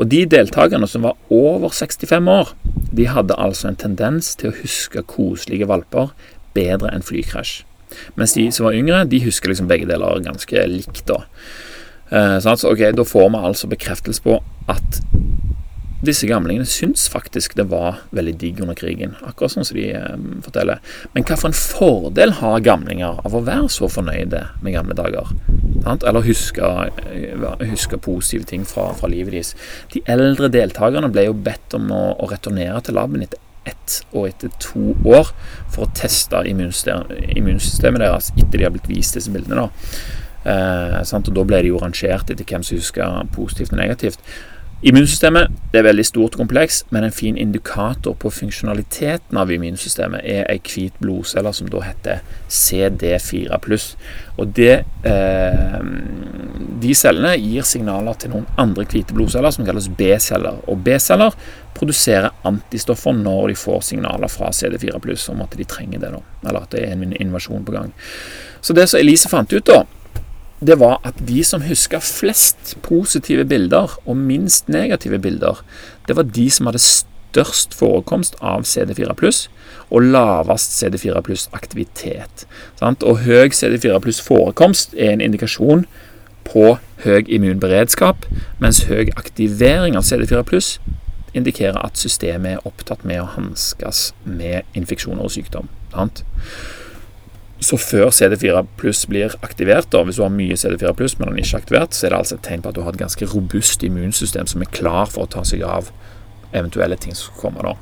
Og 0.00 0.08
de 0.08 0.22
deltakerne 0.32 0.88
som 0.88 1.04
var 1.04 1.18
over 1.28 1.68
65 1.68 2.30
år, 2.32 2.54
de 2.96 3.08
hadde 3.10 3.36
altså 3.36 3.68
en 3.68 3.80
tendens 3.80 4.32
til 4.40 4.50
å 4.50 4.58
huske 4.62 5.04
koselige 5.04 5.68
valper 5.68 6.14
bedre 6.56 6.92
enn 6.94 7.04
flykrasj. 7.04 7.60
Mens 8.18 8.36
de 8.36 8.46
som 8.54 8.68
var 8.68 8.78
yngre, 8.78 9.02
de 9.10 9.22
husker 9.24 9.52
liksom 9.52 9.68
begge 9.70 9.88
deler 9.90 10.22
ganske 10.24 10.64
likt. 10.70 11.04
Da 11.10 11.20
eh, 12.10 12.38
så 12.40 12.54
altså, 12.54 12.72
ok, 12.72 12.86
da 12.96 13.06
får 13.06 13.28
vi 13.28 13.44
altså 13.50 13.70
bekreftelse 13.70 14.24
på 14.24 14.38
at 14.70 15.02
disse 16.04 16.28
gamlingene 16.28 16.68
syns 16.68 17.08
faktisk 17.12 17.54
det 17.58 17.66
var 17.68 18.00
veldig 18.16 18.32
digg 18.40 18.60
under 18.64 18.76
krigen, 18.78 19.16
akkurat 19.26 19.52
sånn 19.52 19.66
som 19.68 19.76
de 19.76 19.90
eh, 19.96 20.22
forteller. 20.46 20.80
Men 21.12 21.26
hva 21.28 21.36
for 21.36 21.50
en 21.50 21.56
fordel 21.56 22.32
har 22.38 22.64
gamlinger 22.64 23.20
av 23.20 23.36
å 23.36 23.42
være 23.44 23.68
så 23.72 23.88
fornøyde 23.92 24.46
med 24.64 24.76
gamle 24.76 24.96
dager? 24.96 25.28
Eller 25.84 26.24
huske, 26.24 26.70
eh, 27.04 27.66
huske, 27.68 28.00
positive 28.00 28.48
ting 28.48 28.64
fra, 28.68 28.90
fra, 28.96 29.10
livet 29.12 29.36
deres. 29.36 29.52
De 29.92 30.02
eldre 30.08 30.48
deltakerne 30.52 31.12
ble 31.12 31.26
jo 31.28 31.36
bedt 31.36 31.76
om 31.76 31.92
å, 31.92 32.02
å 32.16 32.30
returnere 32.30 32.80
til 32.86 32.96
laben 32.96 33.26
etter 33.26 33.42
ett 33.68 33.98
og 34.16 34.30
etter 34.30 34.52
to 34.62 34.94
år 35.04 35.28
for 35.68 35.84
å 35.84 35.92
teste 35.96 36.40
immunsystemet 36.48 38.00
deres 38.00 38.30
etter 38.38 38.56
de 38.56 38.64
har 38.64 38.72
blitt 38.72 38.88
vist 38.88 39.18
disse 39.18 39.32
bildene. 39.32 39.66
Da. 39.66 40.16
Eh, 40.40 40.96
og 41.04 41.34
da 41.36 41.44
ble 41.44 41.60
de 41.60 41.74
jo 41.74 41.82
rangert 41.82 42.32
etter 42.32 42.46
hvem 42.48 42.64
som 42.64 42.80
husker 42.80 43.28
positivt 43.36 43.74
og 43.74 43.82
negativt. 43.82 44.32
Immunsystemet 44.80 45.74
er 45.76 45.82
veldig 45.84 46.04
stort 46.08 46.36
og 46.38 46.40
kompleks, 46.40 46.78
men 46.88 47.04
en 47.04 47.12
fin 47.12 47.36
indikator 47.36 48.14
på 48.16 48.30
funksjonaliteten 48.32 49.36
av 49.36 49.50
immunsystemet 49.52 50.24
er 50.24 50.46
ei 50.48 50.56
hvit 50.64 50.94
blodcelle 51.04 51.52
som 51.52 51.68
da 51.68 51.82
heter 51.84 52.22
CD4 52.48 53.58
Og 54.38 54.54
det, 54.56 54.84
eh, 55.04 55.82
de 56.80 56.94
cellene 56.94 57.36
gir 57.36 57.62
signaler 57.62 58.14
til 58.14 58.30
noen 58.30 58.46
andre 58.56 58.86
hvite 58.86 59.12
blodceller 59.12 59.52
som 59.52 59.66
kalles 59.66 59.88
B-celler. 59.88 60.64
Og 60.66 60.82
B-celler 60.82 61.36
produserer 61.74 62.32
antistoffer 62.42 63.12
når 63.12 63.48
de 63.48 63.54
får 63.54 63.82
signaler 63.82 64.28
fra 64.28 64.48
CD4 64.48 64.98
pluss 64.98 65.28
om 65.28 65.42
at 65.42 65.58
de 65.58 65.64
trenger 65.64 66.00
det, 66.00 66.10
da. 66.10 66.22
Eller 66.48 66.62
at 66.62 66.70
det 66.70 66.88
er 66.88 66.92
en 66.96 67.12
invasjon 67.20 67.64
på 67.64 67.72
gang. 67.72 67.92
Så 68.62 68.72
det 68.72 68.88
som 68.88 69.00
Elise 69.00 69.28
fant 69.28 69.52
ut, 69.52 69.66
da, 69.66 69.84
det 70.60 70.76
var 70.80 70.98
at 71.08 71.16
de 71.24 71.40
som 71.44 71.62
huska 71.64 72.00
flest 72.04 72.74
positive 72.84 73.46
bilder 73.48 73.96
og 74.04 74.16
minst 74.16 74.68
negative 74.68 75.18
bilder, 75.18 75.62
det 76.08 76.16
var 76.16 76.28
de 76.28 76.50
som 76.52 76.68
hadde 76.68 76.82
størst 76.84 77.74
forekomst 77.78 78.36
av 78.44 78.66
CD4 78.68 79.14
pluss 79.16 79.46
og 79.88 80.04
lavest 80.12 80.76
CD4 80.76 81.22
pluss 81.24 81.48
aktivitet. 81.56 82.44
Sant? 82.78 83.02
Og 83.02 83.24
høy 83.24 83.48
CD4 83.56 83.98
pluss 84.04 84.20
forekomst 84.24 84.94
er 84.98 85.14
en 85.14 85.24
indikasjon 85.24 85.86
på 86.44 86.76
høy 87.04 87.24
immunberedskap, 87.30 88.26
mens 88.60 88.84
høy 88.90 89.08
aktivering 89.16 89.96
av 89.96 90.04
CD4 90.04 90.44
pluss 90.46 90.74
indikerer 91.36 91.78
at 91.80 91.98
systemet 92.00 92.58
er 92.58 92.66
opptatt 92.66 93.04
med 93.06 93.22
å 93.22 93.30
hanskes 93.36 94.10
med 94.26 94.66
infeksjoner 94.76 95.24
og 95.24 95.32
sykdom. 95.32 95.70
Sant? 95.94 96.24
Så 97.60 97.76
før 97.76 98.08
CD4 98.08 98.62
pluss 98.80 99.04
blir 99.08 99.34
aktivert, 99.44 99.92
og 99.94 100.08
hvis 100.08 100.16
du 100.16 100.24
har 100.24 100.32
mye 100.32 100.56
CD4 100.56 100.94
pluss, 100.96 101.18
men 101.18 101.28
den 101.28 101.42
ikke 101.42 101.58
er 101.58 101.60
aktivert, 101.60 101.96
så 101.96 102.06
er 102.06 102.14
det 102.14 102.22
altså 102.22 102.38
et 102.38 102.46
tegn 102.46 102.64
på 102.64 102.72
at 102.72 102.78
du 102.78 102.82
har 102.86 102.94
et 102.94 103.02
ganske 103.02 103.28
robust 103.34 103.84
immunsystem 103.84 104.48
som 104.48 104.64
er 104.64 104.72
klar 104.72 105.12
for 105.12 105.26
å 105.26 105.30
ta 105.30 105.44
seg 105.44 105.66
av 105.68 105.92
eventuelle 106.56 106.96
ting 106.98 107.14
som 107.14 107.36
kommer 107.36 107.68
da. 107.68 107.76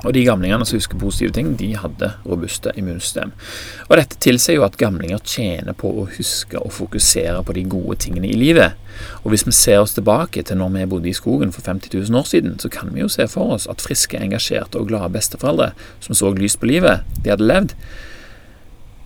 Og 0.00 0.14
De 0.16 0.22
gamlingene 0.24 0.64
som 0.64 0.78
husker 0.78 1.00
positive 1.00 1.34
ting, 1.36 1.50
de 1.60 1.74
hadde 1.76 2.08
robuste 2.24 2.72
immunsystem. 2.80 3.34
Og 3.88 3.98
Dette 4.00 4.16
tilsier 4.22 4.56
jo 4.56 4.64
at 4.64 4.78
gamlinger 4.80 5.20
tjener 5.24 5.76
på 5.76 5.90
å 5.92 6.06
huske 6.16 6.56
og 6.60 6.72
fokusere 6.72 7.42
på 7.44 7.56
de 7.56 7.66
gode 7.68 7.98
tingene 8.06 8.30
i 8.30 8.38
livet. 8.38 8.78
Og 9.24 9.32
Hvis 9.32 9.44
vi 9.46 9.52
ser 9.52 9.82
oss 9.82 9.96
tilbake 9.96 10.42
til 10.42 10.56
når 10.56 10.72
vi 10.76 10.86
bodde 10.94 11.10
i 11.10 11.16
skogen 11.16 11.52
for 11.52 11.64
50 11.66 11.92
000 11.92 12.20
år 12.20 12.28
siden, 12.28 12.58
så 12.58 12.72
kan 12.72 12.94
vi 12.94 13.04
jo 13.04 13.08
se 13.12 13.28
for 13.28 13.56
oss 13.56 13.68
at 13.68 13.84
friske, 13.84 14.16
engasjerte 14.16 14.80
og 14.80 14.88
glade 14.88 15.12
besteforeldre 15.12 15.72
som 16.00 16.16
så 16.16 16.32
lyst 16.32 16.60
på 16.60 16.70
livet, 16.72 17.04
de 17.20 17.34
hadde 17.34 17.44
levd, 17.44 17.76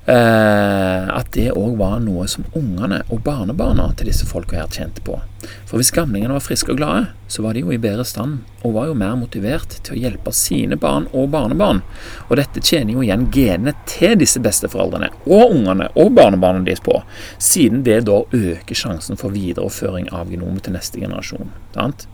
Eh, 0.04 1.06
at 1.16 1.30
det 1.32 1.54
òg 1.56 1.78
var 1.80 1.96
noe 2.04 2.26
som 2.28 2.44
ungene 2.52 2.98
og 3.08 3.22
barnebarna 3.24 3.86
til 3.96 4.10
disse 4.10 4.26
folka 4.28 4.58
her 4.58 4.68
tjente 4.68 5.00
på. 5.04 5.16
For 5.64 5.80
hvis 5.80 5.92
gamlingene 5.96 6.36
var 6.36 6.44
friske 6.44 6.74
og 6.74 6.80
glade, 6.80 7.06
så 7.28 7.44
var 7.44 7.56
de 7.56 7.62
jo 7.64 7.72
i 7.72 7.80
bedre 7.80 8.04
stand 8.04 8.42
og 8.64 8.74
var 8.76 8.90
jo 8.90 8.98
mer 9.00 9.14
motivert 9.16 9.78
til 9.80 9.96
å 9.96 10.00
hjelpe 10.02 10.32
sine 10.36 10.76
barn 10.80 11.08
og 11.16 11.30
barnebarn. 11.32 11.80
Og 12.28 12.36
dette 12.40 12.60
tjener 12.60 12.92
jo 12.98 13.04
igjen 13.04 13.30
genene 13.32 13.72
til 13.88 14.18
disse 14.20 14.42
besteforeldrene 14.44 15.08
og 15.24 15.56
ungene 15.56 15.88
og 15.96 16.12
barnebarna 16.18 16.64
deres 16.66 16.84
på, 16.84 17.00
siden 17.40 17.84
det 17.88 18.02
da 18.08 18.20
øker 18.28 18.76
sjansen 18.76 19.20
for 19.20 19.32
videreføring 19.32 20.12
av 20.12 20.28
genomet 20.32 20.68
til 20.68 20.76
neste 20.76 21.00
generasjon. 21.00 21.48
Sant? 21.72 22.08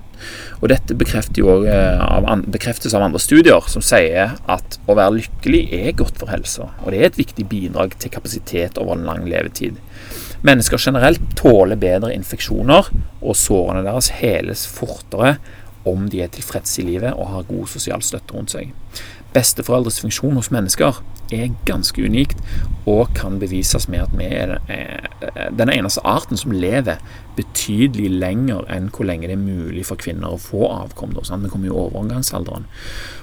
Og 0.61 0.69
Dette 0.73 0.97
jo, 1.39 1.53
av, 1.67 2.29
bekreftes 2.47 2.95
av 2.95 3.05
andre 3.07 3.21
studier 3.23 3.69
som 3.71 3.85
sier 3.85 4.37
at 4.51 4.79
å 4.87 4.97
være 4.99 5.21
lykkelig 5.21 5.63
er 5.81 5.97
godt 5.99 6.21
for 6.21 6.33
helsa. 6.33 6.71
Og 6.85 6.93
det 6.93 7.01
er 7.01 7.09
et 7.11 7.21
viktig 7.21 7.47
bidrag 7.51 7.97
til 7.99 8.13
kapasitet 8.13 8.79
over 8.81 8.97
en 8.97 9.09
lang 9.09 9.25
levetid. 9.29 9.81
Mennesker 10.47 10.81
generelt 10.81 11.21
tåler 11.37 11.77
bedre 11.77 12.15
infeksjoner, 12.15 12.89
og 13.21 13.37
sårene 13.37 13.85
deres 13.85 14.09
heles 14.21 14.65
fortere 14.71 15.37
om 15.89 16.07
de 16.13 16.23
er 16.25 16.33
tilfredse 16.33 16.81
i 16.83 16.87
livet 16.87 17.17
og 17.17 17.33
har 17.35 17.49
god 17.49 17.69
sosial 17.73 18.03
støtte 18.05 18.37
rundt 18.37 18.53
seg. 18.53 18.73
Besteforeldres 19.35 20.01
funksjon 20.03 20.39
hos 20.39 20.51
mennesker 20.51 21.03
er 21.31 21.53
ganske 21.69 22.03
unikt 22.03 22.41
og 22.91 23.13
kan 23.15 23.39
bevises 23.39 23.87
med 23.91 24.03
at 24.03 24.15
vi 24.19 24.27
er 24.27 24.57
den 25.55 25.71
eneste 25.71 26.03
arten 26.07 26.39
som 26.41 26.55
lever 26.55 26.99
betydelig 27.37 28.11
lenger 28.21 28.67
enn 28.73 28.89
hvor 28.91 29.07
lenge 29.09 29.29
det 29.29 29.37
er 29.37 29.43
mulig 29.43 29.85
for 29.89 30.01
kvinner 30.01 30.35
å 30.35 30.41
få 30.41 30.67
avkom. 30.71 31.15
Da, 31.15 31.23
Vi 31.37 31.49
kommer 31.49 31.71
jo 31.71 31.77
i 31.77 31.83
overgangsalderen. 31.87 32.67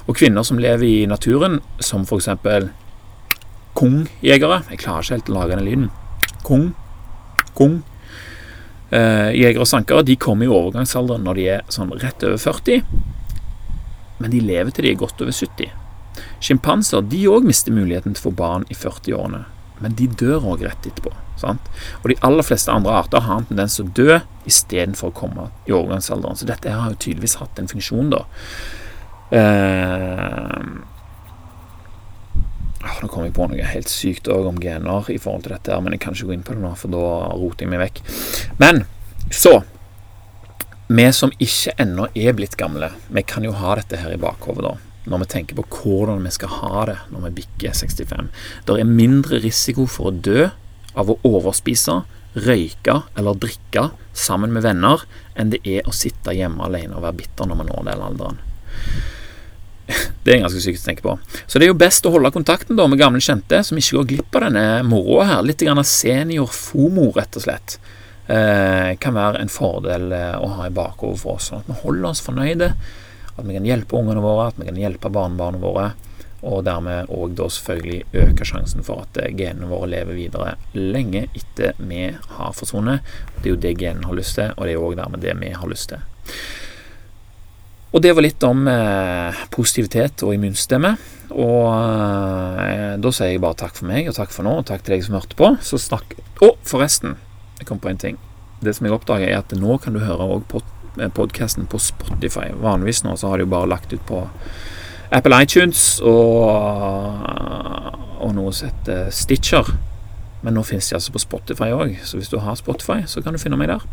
Og 0.07 0.15
kvinner 0.15 0.43
som 0.43 0.59
lever 0.59 0.87
i 0.87 1.05
naturen, 1.05 1.59
som 1.79 2.05
f.eks. 2.07 2.29
kongjegere 3.77 4.63
Jeg 4.71 4.79
klarer 4.81 5.03
ikke 5.03 5.13
helt 5.13 5.29
å 5.29 5.37
lage 5.37 5.55
den 5.57 5.65
lyden. 5.67 5.89
Kong, 6.43 6.71
kong. 7.57 7.81
Eh, 8.89 9.33
jegere 9.35 9.65
og 9.65 9.67
sankere 9.67 10.05
de 10.07 10.15
kommer 10.15 10.47
i 10.47 10.53
overgangsalderen 10.53 11.25
når 11.27 11.35
de 11.35 11.49
er 11.57 11.65
sånn 11.67 11.91
rett 11.99 12.23
over 12.23 12.39
40, 12.39 12.85
men 14.21 14.31
de 14.31 14.39
lever 14.39 14.71
til 14.71 14.87
de 14.87 14.93
er 14.93 15.01
godt 15.01 15.19
over 15.21 15.35
70. 15.35 15.86
Sjimpanser 16.43 17.05
de 17.09 17.23
òg 17.31 17.45
mister 17.47 17.73
muligheten 17.73 18.13
til 18.13 18.21
å 18.21 18.27
få 18.29 18.33
barn 18.37 18.65
i 18.69 18.77
40-årene, 18.77 19.45
men 19.81 19.95
de 19.97 20.09
dør 20.19 20.45
òg 20.53 20.65
rett 20.67 20.89
etterpå. 20.89 21.13
Sant? 21.37 21.69
Og 22.01 22.11
de 22.11 22.17
aller 22.25 22.45
fleste 22.45 22.73
andre 22.73 22.95
arter 22.97 23.25
har 23.25 23.41
en 23.41 23.47
tendens 23.49 23.77
til 23.77 23.85
å 23.85 23.93
dø 23.97 24.19
istedenfor 24.49 25.11
å 25.11 25.17
komme 25.17 25.47
i 25.69 25.73
overgangsalderen. 25.75 26.37
Så 26.39 26.49
dette 26.49 26.73
har 26.73 26.93
jo 26.93 27.01
tydeligvis 27.01 27.37
hatt 27.41 27.61
en 27.61 27.69
funksjon, 27.69 28.09
da. 28.13 28.23
Eh, 29.37 30.61
nå 32.97 33.09
kom 33.11 33.25
jeg 33.27 33.35
på 33.35 33.45
noe 33.51 33.69
helt 33.73 33.91
sykt 33.91 34.29
òg 34.31 34.47
om 34.49 34.61
gener 34.61 35.09
i 35.13 35.19
forhold 35.21 35.45
til 35.45 35.53
dette, 35.53 35.73
her, 35.73 35.83
men 35.83 35.93
jeg 35.93 36.05
kan 36.05 36.17
ikke 36.17 36.29
gå 36.29 36.37
inn 36.37 36.45
på 36.47 36.57
det 36.57 36.63
nå, 36.63 36.73
for 36.79 36.93
da 36.93 37.05
roter 37.37 37.65
jeg 37.65 37.73
meg 37.73 37.85
vekk. 37.85 38.05
Men 38.61 38.85
så 39.33 39.59
Vi 40.87 41.03
som 41.11 41.33
ikke 41.43 41.73
ennå 41.83 42.05
er 42.15 42.31
blitt 42.31 42.53
gamle, 42.55 42.87
vi 43.11 43.19
kan 43.27 43.43
jo 43.43 43.51
ha 43.59 43.73
dette 43.75 43.97
her 43.99 44.13
i 44.15 44.19
bakhodet, 44.21 44.63
da 44.63 44.86
når 45.07 45.23
vi 45.23 45.29
tenker 45.31 45.57
på 45.57 45.65
hvordan 45.71 46.25
vi 46.27 46.33
skal 46.35 46.53
ha 46.59 46.85
det 46.89 46.97
når 47.13 47.27
vi 47.27 47.35
bikker 47.41 47.75
65. 47.75 48.29
Det 48.67 48.77
er 48.77 48.89
mindre 48.89 49.41
risiko 49.43 49.87
for 49.89 50.11
å 50.11 50.15
dø 50.15 50.49
av 50.97 51.11
å 51.11 51.19
overspise, 51.27 52.01
røyke 52.37 53.01
eller 53.17 53.39
drikke 53.39 53.89
sammen 54.17 54.53
med 54.53 54.65
venner 54.65 55.05
enn 55.37 55.53
det 55.53 55.61
er 55.65 55.87
å 55.87 55.95
sitte 55.95 56.35
hjemme 56.35 56.65
alene 56.67 56.97
og 56.97 57.05
være 57.05 57.21
bitter 57.23 57.49
når 57.49 57.61
vi 57.61 57.69
når 57.69 57.87
den 57.87 58.07
alderen. 58.09 58.43
Det 60.27 60.33
er 60.33 60.41
ganske 60.43 60.59
sykt 60.59 60.81
å 60.81 60.87
tenke 60.89 61.05
på. 61.05 61.13
Så 61.47 61.59
det 61.59 61.67
er 61.67 61.71
jo 61.71 61.79
best 61.79 62.05
å 62.05 62.11
holde 62.11 62.33
kontakten 62.35 62.75
da 62.75 62.83
med 62.91 62.99
gamle 62.99 63.21
kjente, 63.23 63.61
som 63.63 63.77
ikke 63.79 64.01
går 64.01 64.09
glipp 64.09 64.35
av 64.35 64.49
denne 64.49 64.65
moroa 64.83 65.29
her. 65.29 65.45
Litt 65.47 65.63
grann 65.63 65.79
senior-fomo, 65.79 67.07
rett 67.15 67.39
og 67.39 67.45
slett. 67.45 67.77
Eh, 68.27 68.97
kan 68.99 69.15
være 69.15 69.39
en 69.39 69.51
fordel 69.51 70.11
eh, 70.11 70.33
å 70.35 70.49
ha 70.57 70.67
i 70.67 70.73
bakhodet 70.75 71.21
for 71.21 71.37
oss. 71.37 71.47
Sånn 71.47 71.63
at 71.63 71.69
vi 71.71 71.77
holder 71.85 72.09
oss 72.09 72.23
fornøyde 72.25 72.73
at 73.37 73.45
vi 73.45 73.55
kan 73.55 73.65
hjelpe 73.67 73.97
ungene 73.97 74.23
våre, 74.23 74.49
at 74.49 74.59
vi 74.59 74.67
kan 74.67 74.79
hjelpe 74.79 75.11
barnebarna 75.13 75.61
våre. 75.61 75.87
Og 76.47 76.61
dermed 76.67 77.09
òg 77.13 77.33
da 77.37 77.47
selvfølgelig 77.49 78.03
øke 78.21 78.45
sjansen 78.45 78.85
for 78.85 79.07
at 79.07 79.17
eh, 79.21 79.33
genene 79.35 79.69
våre 79.71 79.89
lever 79.95 80.17
videre 80.17 80.53
lenge 80.77 81.25
etter 81.33 81.77
vi 81.81 82.11
har 82.13 82.53
forsvunnet. 82.57 83.05
Det 83.39 83.49
er 83.49 83.55
jo 83.55 83.63
det 83.65 83.73
genene 83.81 84.05
har 84.05 84.17
lyst 84.17 84.37
til, 84.37 84.53
og 84.53 84.67
det 84.67 84.75
er 84.75 84.85
òg 84.85 84.97
dermed 84.99 85.25
det 85.25 85.33
vi 85.41 85.51
har 85.55 85.69
lyst 85.69 85.89
til. 85.93 86.03
Og 87.95 88.03
det 88.03 88.11
var 88.13 88.25
litt 88.25 88.43
om 88.45 88.67
eh, 88.69 89.43
positivitet 89.53 90.21
og 90.27 90.35
immunstemme. 90.35 90.93
Og 91.33 91.65
eh, 92.61 92.93
da 93.01 93.11
sier 93.15 93.33
jeg 93.33 93.43
bare 93.43 93.57
takk 93.63 93.77
for 93.79 93.89
meg, 93.89 94.09
og 94.09 94.17
takk 94.17 94.33
for 94.35 94.45
nå, 94.45 94.59
og 94.61 94.67
takk 94.69 94.85
til 94.85 94.97
deg 94.97 95.05
som 95.07 95.17
hørte 95.17 95.39
på. 95.39 95.55
Så 95.65 95.81
snakk 95.81 96.17
Å, 96.43 96.53
forresten! 96.67 97.17
Jeg 97.57 97.65
kom 97.69 97.81
på 97.81 97.89
en 97.89 97.97
ting. 97.97 98.19
Det 98.61 98.75
som 98.77 98.85
jeg 98.85 98.93
oppdager, 98.93 99.31
er 99.31 99.41
at 99.41 99.53
nå 99.57 99.79
kan 99.81 99.97
du 99.97 100.03
høre 100.03 100.27
òg 100.37 100.45
på 100.51 100.61
podkasten 101.15 101.67
på 101.69 101.79
Spotify. 101.81 102.49
Vanligvis 102.61 103.03
nå 103.05 103.15
så 103.17 103.31
har 103.31 103.37
de 103.37 103.47
jo 103.47 103.53
bare 103.53 103.69
lagt 103.71 103.93
ut 103.93 104.03
på 104.07 104.23
Apple 105.13 105.41
iTunes 105.43 106.01
og, 106.03 106.51
og 108.19 108.33
noe 108.35 108.51
som 108.55 108.71
heter 108.71 109.11
Stitcher. 109.13 109.71
Men 110.43 110.57
nå 110.57 110.63
finnes 110.67 110.89
de 110.89 110.97
altså 110.97 111.13
på 111.15 111.23
Spotify 111.23 111.71
òg, 111.73 111.97
så 112.05 112.19
hvis 112.19 112.29
du 112.31 112.37
har 112.43 112.59
Spotify, 112.59 113.01
så 113.09 113.23
kan 113.23 113.33
du 113.35 113.41
finne 113.41 113.57
meg 113.59 113.71
der. 113.71 113.83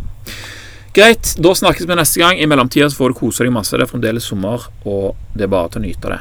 Greit, 0.95 1.33
da 1.43 1.51
snakkes 1.57 1.89
vi 1.89 1.97
neste 1.99 2.21
gang. 2.23 2.39
I 2.39 2.47
mellomtida 2.47 2.87
får 2.93 3.11
du 3.11 3.19
kose 3.19 3.43
deg 3.43 3.55
masse. 3.55 3.75
Det 3.75 3.83
er 3.83 3.91
fremdeles 3.91 4.29
sommer, 4.31 4.69
og 4.87 5.17
det 5.35 5.49
er 5.49 5.51
bare 5.51 5.73
til 5.75 5.83
å 5.83 5.87
nyte 5.89 6.13
det. 6.13 6.21